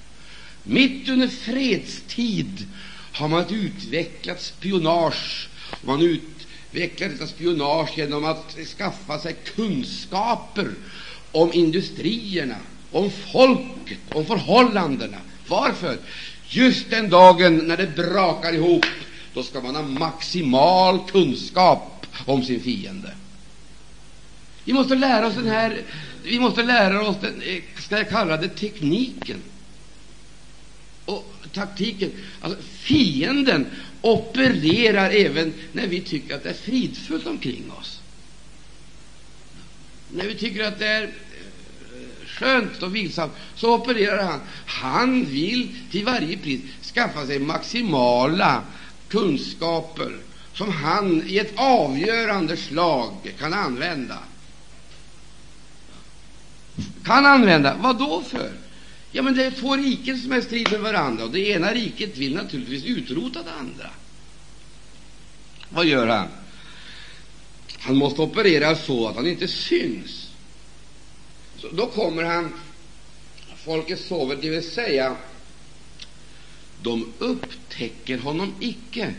Mitt 0.64 1.08
under 1.08 1.28
fredstid 1.28 2.66
har 3.12 3.28
man 3.28 3.44
utvecklat 3.48 4.42
spionage. 4.42 5.48
Man 5.82 6.02
utvecklar 6.02 7.08
detta 7.08 7.26
spionage 7.26 7.98
genom 7.98 8.24
att 8.24 8.56
skaffa 8.78 9.18
sig 9.18 9.36
kunskaper 9.56 10.70
om 11.32 11.52
industrierna, 11.52 12.56
om 12.90 13.10
folket, 13.32 13.98
om 14.12 14.26
förhållandena. 14.26 15.18
Varför? 15.48 15.98
Just 16.48 16.90
den 16.90 17.10
dagen 17.10 17.56
när 17.56 17.76
det 17.76 17.96
brakar 17.96 18.52
ihop, 18.52 18.86
då 19.34 19.42
ska 19.42 19.60
man 19.60 19.76
ha 19.76 19.82
maximal 19.82 21.00
kunskap 21.10 22.06
om 22.26 22.42
sin 22.42 22.60
fiende. 22.60 23.14
Vi 24.64 24.72
måste 24.72 24.94
lära 24.94 25.26
oss 25.26 25.34
den 25.34 25.48
här, 25.48 25.82
vi 26.24 26.38
måste 26.38 26.62
lära 26.62 27.08
oss 27.08 27.16
den, 27.20 27.42
eh, 27.42 27.62
ska 27.78 27.96
jag 27.96 28.08
kalla 28.08 28.36
det 28.36 28.48
tekniken 28.48 29.42
och 31.04 31.34
taktiken. 31.52 32.10
Alltså, 32.40 32.62
fienden 32.62 33.66
opererar 34.00 35.10
även 35.10 35.54
när 35.72 35.86
vi 35.86 36.00
tycker 36.00 36.34
att 36.34 36.42
det 36.42 36.50
är 36.50 36.54
fridfullt 36.54 37.26
omkring 37.26 37.72
oss. 37.80 38.00
När 40.10 40.24
vi 40.24 40.34
tycker 40.34 40.64
att 40.64 40.78
det 40.78 40.86
är 40.86 41.02
eh, 41.02 41.08
skönt 42.26 42.82
och 42.82 42.94
vilsamt, 42.94 43.32
så 43.54 43.74
opererar 43.74 44.22
han. 44.22 44.40
Han 44.66 45.24
vill 45.24 45.76
till 45.90 46.04
varje 46.04 46.36
pris 46.36 46.60
skaffa 46.94 47.26
sig 47.26 47.38
maximala 47.38 48.62
kunskaper 49.08 50.16
som 50.54 50.72
han 50.72 51.22
i 51.26 51.38
ett 51.38 51.52
avgörande 51.56 52.56
slag 52.56 53.34
kan 53.38 53.54
använda. 53.54 54.18
Kan 57.04 57.26
använda. 57.26 57.76
Vad 57.80 57.98
då 57.98 58.22
för? 58.22 58.61
Ja, 59.12 59.22
men 59.22 59.34
det 59.34 59.44
är 59.44 59.50
två 59.50 59.76
riken 59.76 60.18
som 60.18 60.32
är 60.32 60.38
i 60.38 60.42
strid 60.42 60.72
med 60.72 60.80
varandra, 60.80 61.24
och 61.24 61.30
det 61.30 61.48
ena 61.48 61.74
riket 61.74 62.16
vill 62.16 62.34
naturligtvis 62.34 62.84
utrota 62.84 63.42
det 63.42 63.52
andra. 63.52 63.90
Vad 65.68 65.86
gör 65.86 66.06
han? 66.06 66.28
Han 67.78 67.96
måste 67.96 68.22
operera 68.22 68.76
så 68.76 69.08
att 69.08 69.16
han 69.16 69.26
inte 69.26 69.48
syns. 69.48 70.28
Så 71.58 71.68
då 71.68 71.86
kommer 71.86 72.22
han 72.22 72.52
Folket 73.64 74.00
sover, 74.00 74.38
det 74.42 74.50
vill 74.50 74.70
säga, 74.70 75.16
de 76.82 77.12
upptäcker 77.18 78.18
honom 78.18 78.54
icke. 78.60 79.14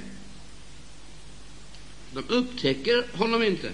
De 2.14 2.24
upptäcker 2.28 3.18
honom 3.18 3.44
inte. 3.44 3.72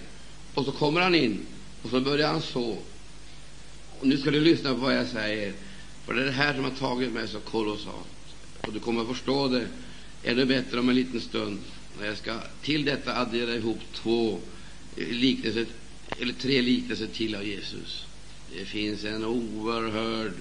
Och 0.54 0.66
så 0.66 0.72
kommer 0.72 1.02
han 1.02 1.16
in, 1.16 1.46
och 1.84 1.90
så 1.90 2.02
börjar 2.02 2.28
han 2.28 2.42
så. 2.42 2.78
Och 4.00 4.08
nu 4.08 4.18
ska 4.18 4.32
du 4.32 4.42
lyssna 4.42 4.70
på 4.70 4.80
vad 4.80 4.98
jag 4.98 5.08
säger. 5.08 5.54
För 6.10 6.16
det 6.16 6.22
är 6.22 6.26
det 6.26 6.32
här 6.32 6.54
som 6.54 6.64
har 6.64 6.72
tagit 6.72 7.12
mig 7.14 7.28
så 7.28 7.40
kolossalt. 7.40 8.08
Och 8.66 8.74
du 8.74 8.80
kommer 8.80 9.02
att 9.02 9.08
förstå 9.08 9.48
det 9.48 9.68
ännu 10.24 10.46
bättre 10.46 10.80
om 10.80 10.90
en 10.90 10.96
liten 10.96 11.22
stund, 11.22 11.60
när 12.00 12.06
jag 12.06 12.18
ska 12.18 12.40
till 12.62 12.86
detta 12.86 13.16
addera 13.16 13.56
ihop 13.56 13.80
två 13.94 14.40
liknelser, 14.96 15.66
eller 16.20 16.34
tre 16.34 16.62
liknelser 16.62 17.08
till 17.08 17.36
av 17.36 17.48
Jesus. 17.48 18.06
Det 18.52 18.66
finns 18.66 19.04
en 19.04 19.26
oerhörd 19.26 20.34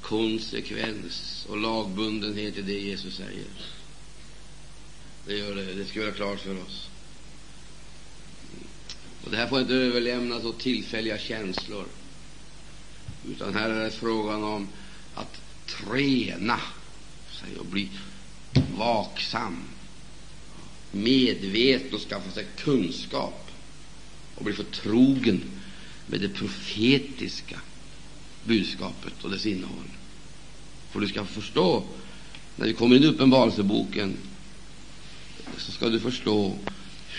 konsekvens 0.00 1.46
och 1.48 1.58
lagbundenhet 1.58 2.58
i 2.58 2.62
det 2.62 2.80
Jesus 2.80 3.16
säger. 3.16 3.46
Det 5.26 5.38
gör 5.38 5.54
det. 5.54 5.74
Det 5.74 5.84
ska 5.84 6.00
vi 6.00 6.06
göra 6.06 6.14
klart 6.14 6.40
för 6.40 6.62
oss. 6.62 6.88
Och 9.24 9.30
Det 9.30 9.36
här 9.36 9.46
får 9.46 9.60
inte 9.60 9.74
överlämnas 9.74 10.44
åt 10.44 10.60
tillfälliga 10.60 11.18
känslor, 11.18 11.86
utan 13.30 13.54
här 13.54 13.70
är 13.70 13.84
det 13.84 13.90
frågan 13.90 14.44
om 14.44 14.68
träna 15.70 16.60
sig 17.30 17.58
och 17.58 17.66
bli 17.66 17.88
vaksam, 18.76 19.62
medveten 20.90 21.94
och 21.94 22.00
skaffa 22.00 22.30
sig 22.30 22.46
kunskap 22.56 23.50
och 24.34 24.44
bli 24.44 24.52
förtrogen 24.54 25.42
med 26.06 26.20
det 26.20 26.28
profetiska 26.28 27.60
budskapet 28.44 29.24
och 29.24 29.30
dess 29.30 29.46
innehåll. 29.46 29.90
För 30.90 31.00
du 31.00 31.08
ska 31.08 31.24
förstå, 31.24 31.84
när 32.56 32.66
vi 32.66 32.72
kommer 32.72 32.96
in 32.96 33.02
i 33.02 33.06
Uppenbarelseboken, 33.06 34.16
så 35.56 35.72
ska 35.72 35.88
du 35.88 36.00
förstå 36.00 36.58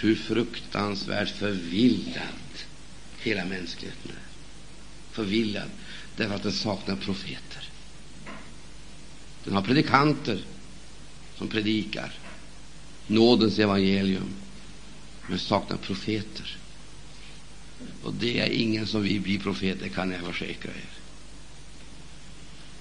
hur 0.02 0.16
fruktansvärt 0.16 1.30
förvillad 1.30 2.24
hela 3.20 3.46
mänskligheten 3.46 4.12
är. 4.12 4.28
Förvillad 5.12 5.70
därför 6.18 6.36
att 6.36 6.44
den 6.44 6.52
saknar 6.52 6.96
profeter. 6.96 7.71
Den 9.44 9.54
har 9.54 9.62
predikanter 9.62 10.44
som 11.38 11.48
predikar 11.48 12.14
nådens 13.08 13.60
evangelium, 13.60 14.34
men 15.28 15.40
saknar 15.40 15.78
profeter. 15.78 16.58
Och 18.04 18.14
det 18.14 18.40
är 18.40 18.50
ingen 18.50 18.88
som 18.88 19.04
vill 19.04 19.22
bli 19.22 19.40
profeter, 19.40 19.88
kan 19.90 20.12
jag 20.12 20.22
försäkra 20.22 20.72
er. 20.72 20.90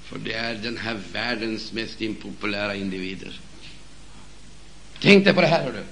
För 0.03 0.19
det 0.19 0.33
är 0.33 0.55
den 0.55 0.77
här 0.77 1.01
världens 1.13 1.73
mest 1.73 2.01
impopulära 2.01 2.75
individer. 2.75 3.41
Tänk 5.01 5.25
dig 5.25 5.35
på 5.35 5.41
det 5.41 5.47
här, 5.47 5.65
hördu. 5.65 5.83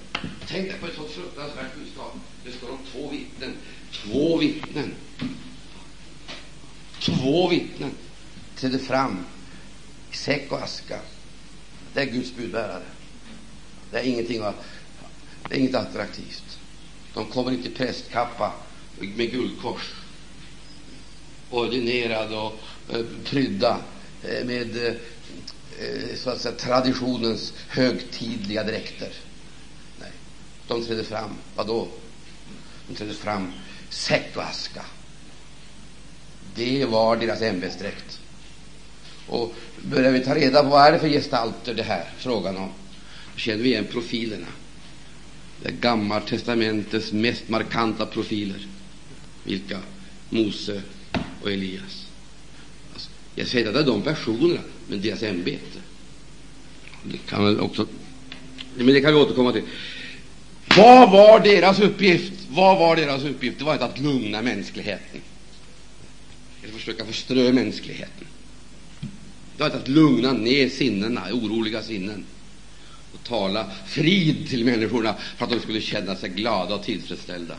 Tänk 0.46 0.68
dig 0.68 0.78
på 0.80 0.86
ett 0.86 0.96
så 0.96 1.08
fruktansvärt 1.08 1.76
budskap. 1.78 2.14
Det 2.44 2.52
står 2.52 2.70
om 2.70 2.78
två 2.92 3.10
vittnen. 3.10 3.52
Två 3.92 4.36
vittnen. 4.36 4.94
Två 7.00 7.48
vittnen 7.48 7.90
trädde 8.56 8.78
fram 8.78 9.24
säck 10.18 10.52
och 10.52 10.62
aska. 10.62 10.98
Det 11.94 12.00
är 12.00 12.06
Guds 12.06 12.34
budbärare. 12.36 12.86
Det 13.90 13.98
är 13.98 14.02
ingenting 14.02 14.42
det 15.48 15.54
är 15.54 15.58
inget 15.58 15.74
attraktivt. 15.74 16.58
De 17.14 17.26
kommer 17.26 17.52
inte 17.52 17.68
i 17.68 17.72
prästkappa 17.72 18.52
med 18.98 19.30
guldkors, 19.30 19.92
ordinerade 21.50 22.36
och 22.36 22.54
eh, 22.88 23.04
prydda 23.24 23.78
eh, 24.22 24.46
med 24.46 24.76
eh, 24.86 24.94
så 26.16 26.30
att 26.30 26.40
säga, 26.40 26.54
traditionens 26.54 27.52
högtidliga 27.68 28.64
dräkter. 28.64 29.12
Nej, 30.00 30.12
de 30.66 30.84
trädde 30.84 31.04
fram, 31.04 31.30
vadå? 31.56 31.88
De 32.88 32.94
trädde 32.94 33.14
fram 33.14 33.52
säck 33.90 34.36
och 34.36 34.42
aska. 34.42 34.84
Det 36.54 36.84
var 36.84 37.16
deras 37.16 37.42
ämbetsdräkt. 37.42 38.17
Och 39.28 39.54
börjar 39.82 40.12
vi 40.12 40.20
ta 40.20 40.34
reda 40.34 40.62
på 40.62 40.68
vad 40.68 40.86
är 40.86 40.92
det 40.92 40.98
för 40.98 41.08
gestalter 41.08 41.74
det 41.74 41.82
här 41.82 42.04
frågan 42.18 42.56
om, 42.56 42.70
då 43.34 43.38
känner 43.38 43.62
vi 43.62 43.68
igen 43.68 43.86
profilerna. 43.90 44.46
Det 45.62 45.68
är 45.68 45.72
Gammaltestamentets 45.72 47.12
mest 47.12 47.48
markanta 47.48 48.06
profiler. 48.06 48.66
Vilka? 49.44 49.78
Mose 50.30 50.82
och 51.42 51.50
Elias. 51.50 52.06
Alltså, 52.92 53.10
jag 53.34 53.46
säger 53.46 53.68
att 53.68 53.74
det 53.74 53.80
är 53.80 53.84
de 53.84 54.02
personerna, 54.02 54.60
men 54.88 55.00
deras 55.00 55.22
ämbete. 55.22 55.78
Det 57.02 57.18
kan 57.28 57.44
väl 57.44 57.60
också, 57.60 57.86
men 58.76 58.86
det 58.86 59.00
kan 59.00 59.14
vi 59.14 59.20
återkomma 59.20 59.52
till. 59.52 59.62
Vad 60.76 61.10
var 61.10 61.40
deras 61.40 61.80
uppgift? 61.80 62.32
Vad 62.50 62.78
var 62.78 62.96
deras 62.96 63.24
uppgift? 63.24 63.58
Det 63.58 63.64
var 63.64 63.72
inte 63.72 63.84
att 63.84 63.98
lugna 63.98 64.42
mänskligheten 64.42 65.20
eller 66.62 66.72
försöka 66.72 67.04
förströ 67.04 67.52
mänskligheten. 67.52 68.26
Det 69.58 69.64
var 69.64 69.66
inte 69.66 69.78
att 69.78 69.88
lugna 69.88 70.32
ner 70.32 70.68
sinnena, 70.68 71.22
oroliga 71.32 71.82
sinnen 71.82 72.24
och 73.12 73.24
tala 73.24 73.70
frid 73.86 74.48
till 74.48 74.64
människorna 74.64 75.14
för 75.36 75.44
att 75.44 75.50
de 75.50 75.60
skulle 75.60 75.80
känna 75.80 76.16
sig 76.16 76.30
glada 76.30 76.74
och 76.74 76.82
tillfredsställda. 76.82 77.56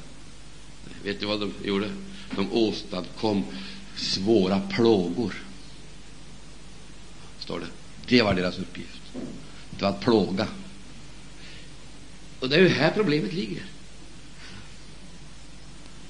Vet 1.03 1.19
du 1.19 1.25
vad 1.25 1.39
de 1.39 1.53
gjorde? 1.63 1.89
De 2.35 2.51
åstadkom 2.53 3.43
svåra 3.95 4.61
plågor. 4.69 5.33
Står 7.39 7.59
det. 7.59 7.67
Det 8.07 8.21
var 8.21 8.33
deras 8.33 8.59
uppgift. 8.59 9.01
Det 9.69 9.81
var 9.81 9.89
att 9.89 10.01
plåga. 10.01 10.47
Och 12.39 12.49
det 12.49 12.55
är 12.55 12.61
ju 12.61 12.69
här 12.69 12.91
problemet 12.91 13.33
ligger. 13.33 13.63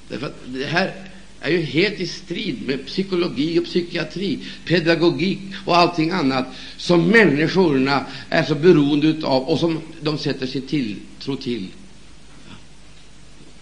Därför 0.07 0.27
att 0.27 0.35
det 0.45 0.65
här 0.65 1.08
är 1.41 1.51
ju 1.51 1.61
helt 1.61 1.99
i 1.99 2.07
strid 2.07 2.67
med 2.67 2.85
psykologi 2.85 3.59
och 3.59 3.65
psykiatri, 3.65 4.39
pedagogik 4.65 5.39
och 5.65 5.77
allting 5.77 6.11
annat 6.11 6.45
som 6.77 7.07
människorna 7.07 8.05
är 8.29 8.43
så 8.43 8.55
beroende 8.55 9.27
av 9.27 9.43
och 9.43 9.59
som 9.59 9.79
de 10.01 10.17
sätter 10.17 10.47
sin 10.47 10.61
tilltro 10.61 11.35
till. 11.35 11.67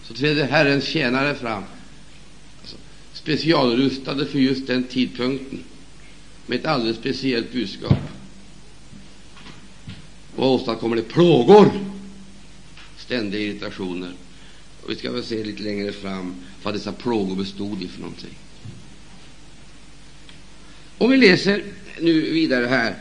Så 0.02 0.14
träder 0.14 0.46
Herrens 0.46 0.84
tjänare 0.84 1.34
fram, 1.34 1.62
alltså, 2.60 2.76
specialrustade 3.12 4.26
för 4.26 4.38
just 4.38 4.66
den 4.66 4.84
tidpunkten, 4.84 5.58
med 6.46 6.58
ett 6.58 6.66
alldeles 6.66 6.96
speciellt 6.96 7.52
budskap. 7.52 7.98
Och 10.36 10.52
åstadkommer 10.52 10.96
det 10.96 11.02
plågor, 11.02 11.70
ständiga 12.96 13.40
irritationer. 13.40 14.12
Och 14.88 14.94
vi 14.94 14.98
ska 14.98 15.12
väl 15.12 15.24
se 15.24 15.44
lite 15.44 15.62
längre 15.62 15.92
fram 15.92 16.34
vad 16.62 16.74
dessa 16.74 16.92
plågor 16.92 17.36
bestod 17.36 17.82
i 17.82 17.88
för 17.88 18.00
någonting. 18.00 18.34
Om 20.98 21.10
vi 21.10 21.16
läser 21.16 21.64
nu 22.00 22.20
vidare 22.20 22.66
här, 22.66 22.94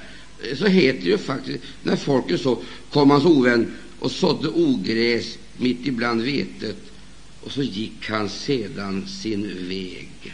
så 0.56 0.66
heter 0.66 1.02
det 1.02 1.10
ju 1.10 1.18
faktiskt, 1.18 1.64
när 1.84 1.96
folket 1.96 2.42
så 2.42 2.62
kom 2.90 3.10
hans 3.10 3.26
ovän 3.26 3.74
och 4.00 4.12
sådde 4.12 4.48
ogräs 4.48 5.38
mitt 5.58 5.88
ibland 5.88 6.22
vetet, 6.22 6.78
och 7.42 7.52
så 7.52 7.64
gick 7.64 8.10
han 8.10 8.30
sedan 8.30 9.08
sin 9.08 9.68
väg. 9.70 10.34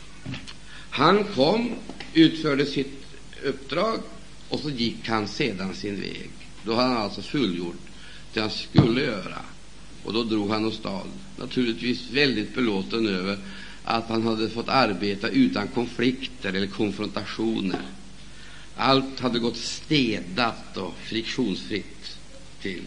Han 0.90 1.24
kom, 1.24 1.72
utförde 2.14 2.66
sitt 2.66 3.06
uppdrag, 3.44 4.00
och 4.50 4.60
så 4.60 4.70
gick 4.70 5.08
han 5.08 5.28
sedan 5.28 5.76
sin 5.76 6.02
väg. 6.02 6.32
Då 6.66 6.76
hade 6.76 6.88
han 6.88 6.98
alltså 6.98 7.22
fullgjort 7.22 7.82
det 8.34 8.40
han 8.40 8.50
skulle 8.50 9.02
göra. 9.02 9.53
Och 10.04 10.14
då 10.14 10.24
drog 10.24 10.50
han 10.50 10.66
åstad, 10.66 11.02
naturligtvis 11.38 12.10
väldigt 12.12 12.56
belåten 12.56 13.08
över 13.08 13.38
att 13.84 14.10
han 14.10 14.22
hade 14.22 14.50
fått 14.50 14.70
arbeta 14.70 15.30
utan 15.30 15.68
konflikter 15.68 16.54
eller 16.54 16.68
konfrontationer. 16.68 17.82
Allt 18.76 19.20
hade 19.20 19.40
gått 19.40 19.58
städat 19.58 20.78
och 20.78 20.94
friktionsfritt 21.04 22.18
till. 22.62 22.82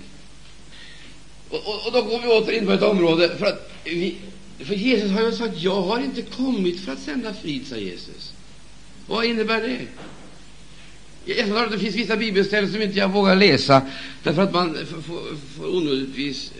Och, 1.48 1.58
och, 1.58 1.86
och 1.86 1.92
då 1.92 2.02
går 2.02 2.20
vi 2.20 2.28
åter 2.28 2.52
in 2.52 2.66
på 2.66 2.72
ett 2.72 2.82
område, 2.82 3.36
för, 3.38 3.46
att 3.46 3.72
vi, 3.84 4.16
för 4.58 4.74
Jesus 4.74 5.10
har 5.10 5.22
ju 5.22 5.32
sagt 5.32 5.62
jag 5.62 5.82
har 5.82 6.00
inte 6.00 6.22
kommit 6.22 6.80
för 6.80 6.92
att 6.92 7.02
sända 7.02 7.34
frid, 7.34 7.66
sa 7.66 7.76
Jesus. 7.76 8.32
Vad 9.06 9.24
innebär 9.24 9.60
det? 9.60 9.86
Jag 11.28 11.70
det 11.70 11.78
finns 11.78 11.94
vissa 11.94 12.16
bibelställen 12.16 12.72
som 12.72 12.82
inte 12.82 12.98
jag 12.98 13.08
vågar 13.08 13.36
läsa 13.36 13.82
därför 14.22 14.42
att 14.42 14.52
man 14.52 14.76
får 15.56 15.76
onödigtvis 15.76 16.52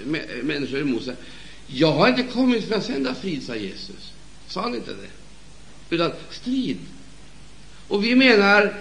människor 0.42 0.80
emot 0.80 1.04
sig. 1.04 1.14
Jag 1.66 1.92
har 1.92 2.08
inte 2.08 2.22
kommit 2.22 2.68
för 2.68 2.74
att 2.74 2.84
sända 2.84 3.14
frid, 3.14 3.42
sa 3.42 3.56
Jesus. 3.56 4.12
Sa 4.46 4.60
han 4.60 4.74
inte 4.74 4.90
det? 4.90 5.08
Utan 5.94 6.12
strid. 6.30 6.78
Och 7.88 8.04
vi 8.04 8.14
menar 8.14 8.74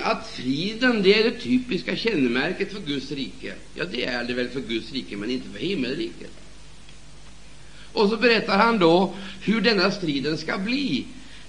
att 0.00 0.28
friden 0.28 1.02
det 1.02 1.14
är 1.14 1.24
det 1.24 1.38
typiska 1.38 1.96
kännemärket 1.96 2.72
för 2.72 2.80
Guds 2.80 3.12
rike. 3.12 3.54
Ja, 3.74 3.84
det 3.92 4.04
är 4.04 4.24
det 4.24 4.34
väl 4.34 4.48
för 4.48 4.60
Guds 4.60 4.92
rike, 4.92 5.16
men 5.16 5.30
inte 5.30 5.48
för 5.48 5.58
himmelriket. 5.58 6.30
Och 7.92 8.08
så 8.08 8.16
berättar 8.16 8.58
han 8.58 8.78
då 8.78 9.14
hur 9.40 9.60
denna 9.60 9.90
striden 9.90 10.38
ska 10.38 10.58
bli. 10.58 11.04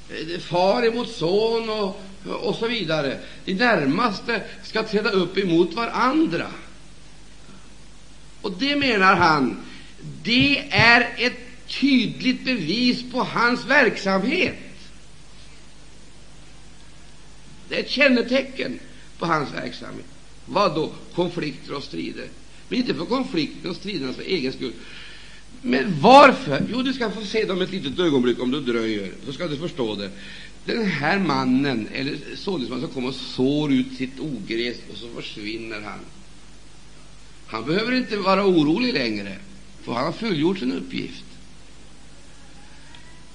Eh, 0.10 0.39
far 0.39 0.86
emot 0.86 1.10
son 1.10 1.70
och 1.70 2.02
och 2.26 2.56
så 2.56 2.68
vidare. 2.68 3.20
De 3.46 3.54
närmaste 3.54 4.44
ska 4.64 4.84
träda 4.84 5.10
upp 5.10 5.38
emot 5.38 5.74
varandra. 5.74 6.48
Och 8.42 8.52
det 8.52 8.76
menar 8.76 9.16
han, 9.16 9.58
det 10.24 10.60
är 10.72 11.16
ett 11.18 11.40
tydligt 11.68 12.46
bevis 12.46 13.12
på 13.12 13.24
hans 13.24 13.66
verksamhet. 13.66 14.58
Det 17.70 17.76
är 17.76 17.80
ett 17.80 17.90
kännetecken 17.90 18.80
på 19.18 19.26
hans 19.26 19.54
verksamhet. 19.54 20.06
Vad 20.46 20.76
då? 20.76 20.92
Konflikter 21.16 21.74
och 21.74 21.84
strider. 21.84 22.28
Men 22.68 22.80
inte 22.80 22.94
för 22.94 23.06
konflikter 23.06 23.70
och 23.70 23.76
stridernas 23.76 24.20
egen 24.20 24.54
skull. 24.54 24.74
Men 25.62 26.02
varför? 26.02 26.67
Jo, 26.71 26.82
du 26.82 26.93
ska 26.93 27.12
få 27.12 27.26
se 27.26 27.45
dem 27.45 27.62
ett 27.62 27.71
litet 27.71 28.00
ögonblick 28.00 28.39
om 28.39 28.52
du 28.52 28.62
dröjer, 28.62 29.13
så 29.26 29.34
ska 29.34 29.47
du 29.47 29.58
förstå 29.58 29.95
det 29.95 30.10
den 30.65 30.86
här 30.86 31.19
mannen, 31.19 31.88
eller 31.93 32.17
såningsmannen, 32.36 32.86
som 32.86 32.93
kommer 32.93 33.08
och 33.08 33.15
sår 33.15 33.74
ut 33.74 33.97
sitt 33.97 34.19
ogräs 34.19 34.78
och 34.91 34.97
så 34.97 35.10
försvinner 35.10 35.82
han. 35.82 36.00
Han 37.47 37.65
behöver 37.65 37.91
inte 37.91 38.17
vara 38.17 38.45
orolig 38.45 38.93
längre, 38.93 39.38
för 39.84 39.93
han 39.93 40.06
har 40.06 40.12
fullgjort 40.12 40.60
sin 40.60 40.71
uppgift. 40.71 41.24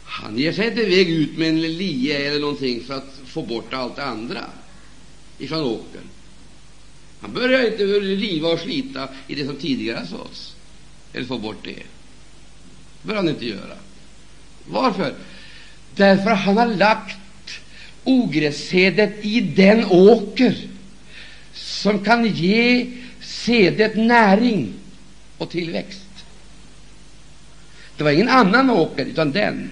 Han 0.05 0.39
ger 0.39 0.53
sig 0.53 0.69
inte 0.69 0.83
iväg 0.83 1.11
ut 1.11 1.39
med 1.39 1.49
en 1.49 1.61
lie 1.61 2.19
eller 2.19 2.41
någonting 2.41 2.85
för 2.85 2.95
att 2.95 3.21
få 3.27 3.43
bort 3.43 3.75
allt 3.75 3.97
det 3.97 4.05
andra 4.05 4.45
ifrån 5.39 5.65
åkern. 5.65 6.09
Han 7.21 7.33
börjar 7.33 7.67
inte 7.67 7.85
riva 7.85 8.49
och 8.49 8.61
slita 8.61 9.09
i 9.27 9.35
det 9.35 9.47
som 9.47 9.57
tidigare 9.57 10.07
sås, 10.07 10.55
eller 11.13 11.27
få 11.27 11.39
bort 11.39 11.65
det. 11.65 11.83
Det 13.03 13.09
bör 13.09 13.15
han 13.15 13.29
inte 13.29 13.47
göra. 13.47 13.77
Varför? 14.67 15.15
därför 15.97 16.31
han 16.31 16.57
har 16.57 16.67
lagt 16.67 17.17
ogrässedet 18.05 19.25
i 19.25 19.41
den 19.41 19.85
åker 19.85 20.57
som 21.53 22.05
kan 22.05 22.27
ge 22.27 22.93
sedet 23.21 23.97
näring 23.97 24.75
och 25.39 25.51
tillväxt. 25.51 26.03
Det 27.97 28.05
var 28.05 28.11
ingen 28.11 28.29
annan 28.29 28.71
åker, 28.71 29.05
utan 29.05 29.33
den. 29.33 29.71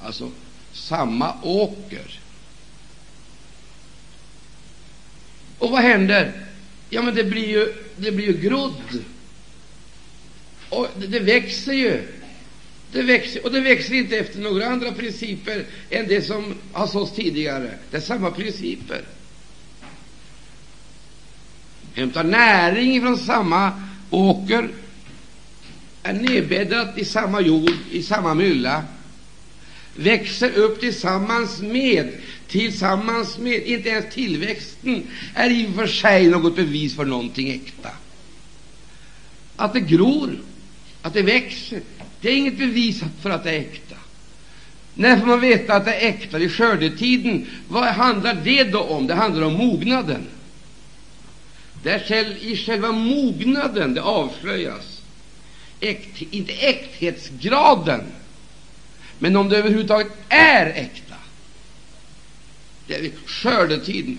Alltså 0.00 0.30
samma 0.72 1.34
åker. 1.42 2.20
Och 5.58 5.70
vad 5.70 5.82
händer? 5.82 6.32
Ja, 6.90 7.02
men 7.02 7.14
det 7.14 7.24
blir 7.24 7.48
ju, 7.48 7.74
det 7.96 8.12
blir 8.12 8.26
ju 8.26 8.48
grodd. 8.48 9.04
Och 10.70 10.88
det, 10.96 11.20
växer 11.20 11.72
ju. 11.72 12.02
Det 12.92 13.02
växer, 13.02 13.44
och 13.44 13.52
det 13.52 13.60
växer 13.60 13.94
inte 13.94 14.16
efter 14.16 14.38
några 14.38 14.66
andra 14.66 14.92
principer 14.92 15.64
än 15.90 16.08
det 16.08 16.22
som 16.22 16.54
har 16.72 16.86
såtts 16.86 17.12
tidigare. 17.12 17.70
Det 17.90 17.96
är 17.96 18.00
samma 18.00 18.30
principer. 18.30 19.04
Hämtar 21.94 22.24
näring 22.24 23.00
från 23.00 23.18
samma 23.18 23.72
åker, 24.10 24.68
är 26.02 26.12
nedbäddat 26.12 26.98
i 26.98 27.04
samma 27.04 27.40
jord, 27.40 27.76
i 27.90 28.02
samma 28.02 28.34
mylla, 28.34 28.84
växer 29.96 30.50
upp 30.50 30.80
tillsammans 30.80 31.60
med, 31.60 32.12
tillsammans 32.48 33.38
med, 33.38 33.66
inte 33.66 33.88
ens 33.88 34.14
tillväxten 34.14 35.06
är 35.34 35.50
i 35.50 35.66
och 35.66 35.74
för 35.74 35.86
sig 35.86 36.26
något 36.26 36.56
bevis 36.56 36.96
för 36.96 37.04
någonting 37.04 37.50
äkta. 37.50 37.90
Att 39.56 39.72
det 39.72 39.80
gror, 39.80 40.38
att 41.02 41.14
det 41.14 41.22
växer, 41.22 41.80
det 42.20 42.30
är 42.30 42.36
inget 42.36 42.58
bevis 42.58 43.00
för 43.22 43.30
att 43.30 43.44
det 43.44 43.50
är 43.50 43.60
äkta. 43.60 43.96
När 44.94 45.18
får 45.18 45.26
man 45.26 45.40
veta 45.40 45.74
att 45.74 45.84
det 45.84 45.94
är 45.94 46.08
äkta? 46.08 46.38
I 46.38 46.48
skördetiden. 46.48 47.46
Vad 47.68 47.84
handlar 47.84 48.34
det 48.34 48.64
då 48.64 48.80
om? 48.80 49.06
Det 49.06 49.14
handlar 49.14 49.42
om 49.42 49.52
mognaden. 49.52 50.26
Det 51.82 52.10
är 52.10 52.44
i 52.44 52.56
själva 52.56 52.92
mognaden 52.92 53.94
det 53.94 54.02
avslöjas. 54.02 55.02
Äkt, 55.80 56.22
inte 56.22 56.52
äkthetsgraden, 56.52 58.00
men 59.18 59.36
om 59.36 59.48
det 59.48 59.56
överhuvudtaget 59.56 60.12
är 60.28 60.66
äkta. 60.66 61.14
Det 62.86 62.94
är 62.94 63.10
skördetiden. 63.26 64.18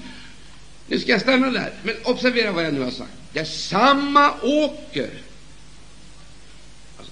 Nu 0.88 1.00
ska 1.00 1.12
jag 1.12 1.22
stanna 1.22 1.52
där, 1.52 1.74
men 1.84 1.96
observera 2.04 2.52
vad 2.52 2.66
jag 2.66 2.74
nu 2.74 2.82
har 2.82 2.92
sagt. 2.92 3.12
Det 3.34 3.40
är 3.40 3.46
samma 3.46 4.34
åker 4.42 5.10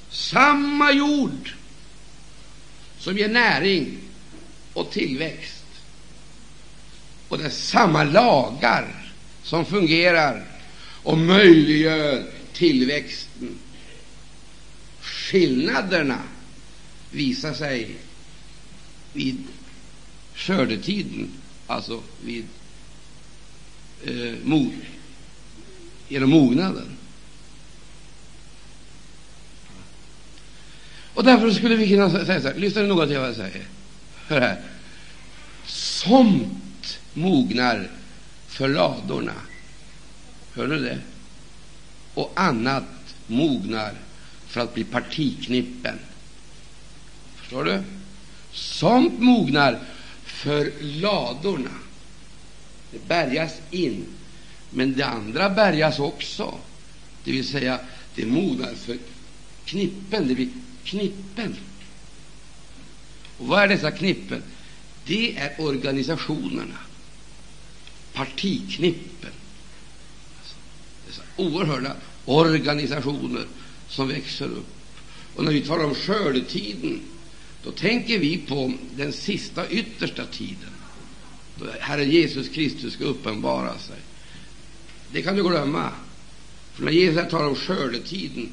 samma 0.09 0.91
jord 0.91 1.53
som 2.99 3.17
ger 3.17 3.29
näring 3.29 3.97
och 4.73 4.91
tillväxt. 4.91 5.65
Och 7.27 7.37
det 7.37 7.45
är 7.45 7.49
samma 7.49 8.03
lagar 8.03 9.11
som 9.43 9.65
fungerar 9.65 10.45
och 11.03 11.17
möjliggör 11.17 12.31
tillväxten. 12.53 13.57
Skillnaderna 15.01 16.19
visar 17.11 17.53
sig 17.53 17.95
vid 19.13 19.43
skördetiden, 20.35 21.29
alltså 21.67 22.01
vid 22.25 22.45
eh, 24.03 24.33
mog, 24.43 24.73
genom 26.07 26.29
mognaden. 26.29 26.98
Och 31.19 31.25
därför 31.25 31.51
skulle 31.51 31.75
vi 31.75 31.87
kunna 31.89 32.09
säga 32.09 32.41
så 32.41 32.47
här, 32.47 32.55
lyssna 32.55 32.81
noga 32.81 33.07
till 33.07 33.17
vad 33.17 33.27
jag 33.27 33.35
säger. 33.35 33.65
Hör 34.27 34.41
här. 34.41 34.61
Somt 35.65 36.99
mognar 37.13 37.89
för 38.47 38.69
ladorna. 38.69 39.33
Hör 40.53 40.67
du 40.67 40.79
det? 40.79 40.97
och 42.13 42.31
annat 42.35 42.83
mognar 43.27 43.93
för 44.47 44.61
att 44.61 44.73
bli 44.73 44.83
partiknippen. 44.83 45.99
Förstår 47.35 47.63
du? 47.63 47.83
Somt 48.51 49.19
mognar 49.19 49.79
för 50.23 50.71
ladorna. 50.81 51.71
Det 52.91 53.07
bärgas 53.07 53.61
in, 53.71 54.05
men 54.69 54.93
det 54.93 55.03
andra 55.05 55.49
bärgas 55.49 55.99
också. 55.99 56.53
Det 57.23 57.31
vill 57.31 57.47
säga, 57.47 57.79
det 58.15 58.25
mognar 58.25 58.73
för 58.73 58.97
knippen. 59.65 60.27
Det 60.27 60.35
blir 60.35 60.49
knippen. 60.89 61.55
Och 63.37 63.47
vad 63.47 63.63
är 63.63 63.67
dessa 63.67 63.91
knippen? 63.91 64.43
Det 65.05 65.37
är 65.37 65.61
organisationerna, 65.61 66.77
partiknippen. 68.13 69.31
Alltså, 70.39 70.55
dessa 71.07 71.21
oerhörda 71.35 71.95
organisationer 72.25 73.45
som 73.87 74.07
växer 74.07 74.45
upp. 74.45 74.67
Och 75.35 75.43
när 75.43 75.51
vi 75.51 75.61
talar 75.61 75.85
om 75.85 75.95
skördetiden, 75.95 77.01
då 77.63 77.71
tänker 77.71 78.19
vi 78.19 78.37
på 78.37 78.73
den 78.95 79.13
sista, 79.13 79.69
yttersta 79.69 80.25
tiden, 80.25 80.73
då 81.55 81.65
Herren 81.79 82.11
Jesus 82.11 82.49
Kristus 82.49 82.93
ska 82.93 83.03
uppenbara 83.03 83.77
sig. 83.77 83.97
Det 85.11 85.21
kan 85.21 85.35
du 85.35 85.43
glömma. 85.43 85.91
För 86.73 86.83
när 86.83 86.91
Jesus 86.91 87.29
talar 87.29 87.47
om 87.47 87.55
skördetiden, 87.55 88.51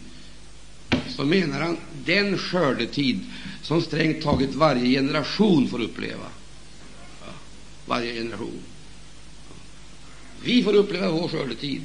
så 1.17 1.25
menar 1.25 1.61
han 1.61 1.77
den 2.05 2.39
skördetid 2.39 3.21
som 3.63 3.83
strängt 3.83 4.23
taget 4.23 4.55
varje 4.55 4.89
generation 4.89 5.69
får 5.69 5.83
uppleva. 5.83 6.27
Ja, 7.21 7.33
varje 7.87 8.15
generation. 8.15 8.61
Vi 10.43 10.63
får 10.63 10.75
uppleva 10.75 11.11
vår 11.11 11.29
skördetid. 11.29 11.83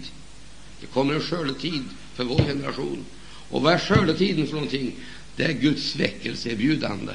Det 0.82 0.88
kommer 0.88 1.14
en 1.14 1.22
skördetid 1.22 1.84
för 2.16 2.24
vår 2.24 2.38
generation. 2.40 3.06
Och 3.50 3.62
vad 3.62 3.74
är 3.74 3.80
skördetiden 3.80 4.48
för 4.48 4.54
någonting? 4.54 4.96
Det 5.36 5.44
är 5.44 5.54
Guds 5.54 5.96
väckelseerbjudande. 5.96 7.14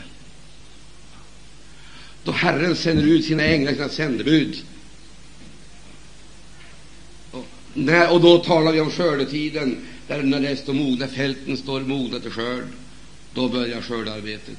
Då 2.25 2.33
Herren 2.33 2.77
sänder 2.77 3.05
ut 3.05 3.25
sina 3.25 3.43
änglar, 3.43 3.73
sina 3.73 3.89
sändebud. 3.89 4.65
Och, 7.31 7.47
och 8.11 8.21
då 8.21 8.39
talar 8.39 8.73
vi 8.73 8.81
om 8.81 8.91
skördetiden, 8.91 9.87
där 10.07 10.23
när, 10.23 10.41
det 10.41 10.57
står 10.57 10.75
mogna, 10.75 11.09
fälten 11.09 11.57
står 11.57 11.81
mogna 11.81 12.21
till 12.21 12.31
skörd. 12.31 12.65
Då 13.35 13.49
börjar 13.49 13.83
skördarbetet. 13.83 14.59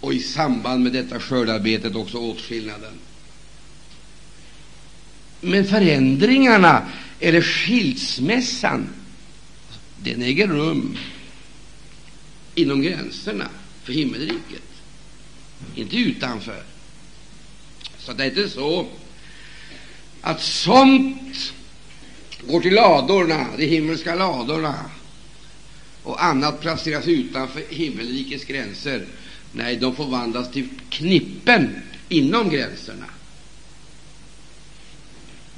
Och 0.00 0.14
i 0.14 0.20
samband 0.20 0.82
med 0.82 0.92
detta 0.92 1.20
skördarbetet 1.20 1.94
också 1.94 2.18
åtskillnaden. 2.18 2.92
Men 5.40 5.64
förändringarna, 5.64 6.90
eller 7.20 7.42
skilsmässan, 7.42 8.88
den 10.02 10.22
äger 10.22 10.48
rum 10.48 10.96
inom 12.54 12.82
gränserna 12.82 13.48
för 13.82 13.92
himmelriket, 13.92 14.62
inte 15.74 15.96
utanför. 15.96 16.62
Så 17.98 18.12
det 18.12 18.24
är 18.24 18.28
inte 18.28 18.48
så 18.48 18.88
att 20.20 20.42
sånt 20.42 21.52
går 22.48 22.60
till 22.60 22.74
ladorna, 22.74 23.46
de 23.56 23.66
himmelska 23.66 24.14
ladorna, 24.14 24.90
och 26.02 26.24
annat 26.24 26.60
placeras 26.60 27.06
utanför 27.06 27.62
himmelrikets 27.68 28.44
gränser. 28.44 29.06
Nej, 29.52 29.76
de 29.76 29.96
förvandlas 29.96 30.50
till 30.50 30.68
knippen 30.88 31.82
inom 32.08 32.50
gränserna. 32.50 33.06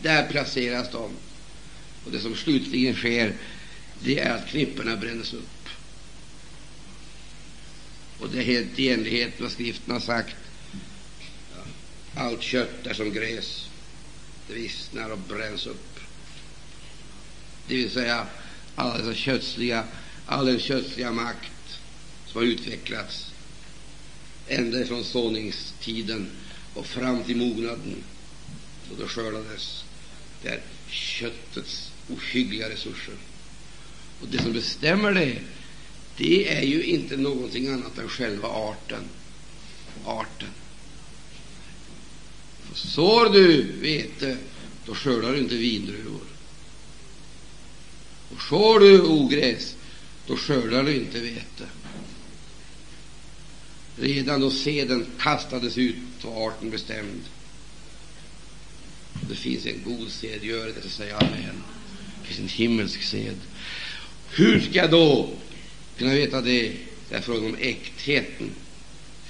Där 0.03 0.27
placeras 0.29 0.91
de. 0.93 1.11
Och 2.05 2.13
det 2.13 2.21
som 2.21 2.35
slutligen 2.35 2.95
sker, 2.95 3.35
det 4.01 4.19
är 4.19 4.31
att 4.31 4.49
knipporna 4.49 4.97
bränns 4.97 5.35
upp. 5.35 5.69
Och 8.21 8.29
det 8.33 8.39
är 8.39 8.43
helt 8.43 8.79
i 8.79 8.89
enlighet 8.89 9.29
med 9.29 9.43
vad 9.43 9.53
Skriften 9.53 9.93
har 9.93 10.01
sagt. 10.01 10.37
Allt 12.15 12.43
kött 12.43 12.87
är 12.87 12.95
som 12.95 13.13
gräs. 13.13 13.69
Det 14.49 14.55
vissnar 14.55 15.11
och 15.11 15.19
bränns 15.19 15.67
upp. 15.67 15.96
Det 17.69 17.75
vill 17.75 17.91
säga, 17.91 18.27
alla 18.75 18.99
dessa 18.99 19.15
kötsliga, 19.15 19.85
all 20.27 20.47
den 20.47 20.61
kötsliga 20.61 21.13
makt 21.13 21.81
som 22.27 22.41
har 22.41 22.47
utvecklats 22.47 23.33
ända 24.49 24.87
från 24.87 25.05
såningstiden 25.05 26.31
och 26.75 26.87
fram 26.87 27.25
till 27.25 27.37
mognaden, 27.37 28.05
då 28.91 29.03
det 29.03 29.09
skördades. 29.09 29.85
Det 30.43 30.49
är 30.49 30.61
köttets 30.89 31.93
ohyggliga 32.09 32.71
resurser. 32.71 33.15
Och 34.21 34.29
det 34.29 34.43
som 34.43 34.53
bestämmer 34.53 35.13
det, 35.15 35.39
det 36.17 36.57
är 36.59 36.63
ju 36.63 36.83
inte 36.83 37.17
någonting 37.17 37.69
annat 37.69 37.99
än 37.99 38.09
själva 38.09 38.49
arten. 38.49 39.05
Arten. 40.05 40.49
Sår 42.75 43.33
du 43.33 43.63
vete, 43.81 44.37
då 44.87 44.95
skördar 44.95 45.33
du 45.33 45.39
inte 45.39 45.57
vindruvor. 45.57 46.36
Och 48.31 48.43
sår 48.43 48.81
du 48.81 49.03
ogräs, 49.03 49.77
då 50.27 50.37
skördar 50.37 50.83
du 50.83 50.97
inte 50.97 51.21
vete. 51.21 51.65
Redan 53.97 54.41
då 54.41 54.51
seden 54.51 55.07
kastades 55.19 55.79
ut 55.79 55.97
var 56.23 56.49
arten 56.49 56.71
bestämd. 56.71 57.23
Det 59.29 59.35
finns 59.35 59.67
en 59.67 59.83
god 59.85 60.11
sed, 60.11 60.45
gör 60.45 60.67
det, 60.67 60.89
säger 60.89 61.15
Amen. 61.15 61.63
Det 62.21 62.27
finns 62.27 62.39
en 62.39 62.49
himmelsk 62.49 63.03
sed. 63.03 63.37
Hur 64.31 64.61
ska 64.61 64.73
jag 64.73 64.91
då 64.91 65.31
kunna 65.99 66.15
veta 66.15 66.41
det? 66.41 66.77
Det 67.09 67.15
är 67.15 67.21
frågan 67.21 67.47
om 67.47 67.57
äktheten. 67.61 68.51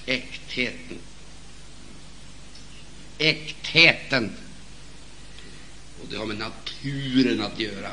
Äktheten. 0.07 0.99
Äktheten. 3.19 4.33
Och 6.03 6.07
det 6.11 6.17
har 6.17 6.27
med 6.27 6.39
naturen 6.39 7.41
att 7.41 7.61
göra, 7.61 7.93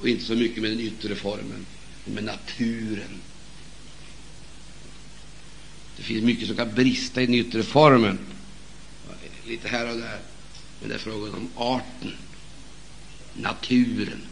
och 0.00 0.08
inte 0.08 0.24
så 0.24 0.34
mycket 0.34 0.62
med 0.62 0.70
den 0.70 0.80
yttre 0.80 1.14
formen, 1.14 1.66
men 2.04 2.14
med 2.14 2.24
naturen. 2.24 3.20
Det 5.96 6.02
finns 6.02 6.24
mycket 6.24 6.46
som 6.46 6.56
kan 6.56 6.74
brista 6.74 7.22
i 7.22 7.26
den 7.26 7.34
yttre 7.34 7.62
formen, 7.62 8.18
lite 9.46 9.68
här 9.68 9.90
och 9.90 9.96
där, 9.96 10.20
men 10.80 10.88
det 10.88 10.94
är 10.94 10.98
frågan 10.98 11.34
om 11.34 11.48
arten, 11.56 12.12
naturen. 13.34 14.22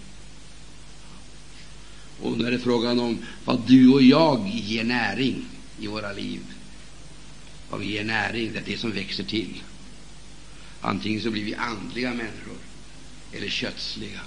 Och 2.21 2.39
när 2.39 2.51
det 2.51 2.57
är 2.57 2.61
frågan 2.61 3.01
om 3.01 3.19
vad 3.45 3.67
du 3.67 3.93
och 3.93 4.03
jag 4.03 4.49
ger 4.49 4.85
näring 4.85 5.45
i 5.81 5.87
våra 5.87 6.13
liv, 6.13 6.41
vad 7.71 7.81
vi 7.81 7.87
ger 7.87 8.05
näring, 8.05 8.53
det 8.53 8.59
är 8.59 8.65
det 8.67 8.79
som 8.79 8.91
växer 8.93 9.25
till. 9.25 9.63
Antingen 10.81 11.23
så 11.23 11.31
blir 11.31 11.45
vi 11.45 11.55
andliga 11.55 12.11
människor 12.11 12.59
eller 13.33 13.49
kötsliga. 13.49 14.21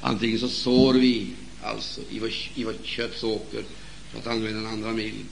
Antingen 0.00 0.38
så 0.38 0.48
sår 0.48 0.94
vi 0.94 1.34
alltså 1.62 2.00
i 2.10 2.18
vår, 2.18 2.30
i 2.54 2.64
vår 2.64 2.76
köttsåker, 2.84 3.64
för 4.10 4.18
att 4.18 4.26
använda 4.26 4.58
en 4.58 4.66
andra 4.66 4.92
bild, 4.92 5.28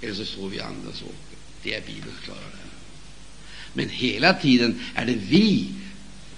eller 0.00 0.14
så 0.14 0.24
sår 0.24 0.48
vi 0.48 0.60
andras 0.60 1.02
åker. 1.02 1.38
Det 1.62 1.74
är 1.74 1.80
Bibelns 1.86 2.20
klara 2.24 2.38
Men 3.72 3.88
hela 3.88 4.34
tiden 4.34 4.80
är 4.94 5.06
det 5.06 5.14
vi 5.14 5.74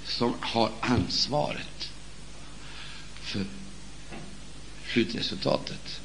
som 0.05 0.35
har 0.41 0.73
ansvaret 0.81 1.91
för 3.21 3.45
slutresultatet. 4.93 6.01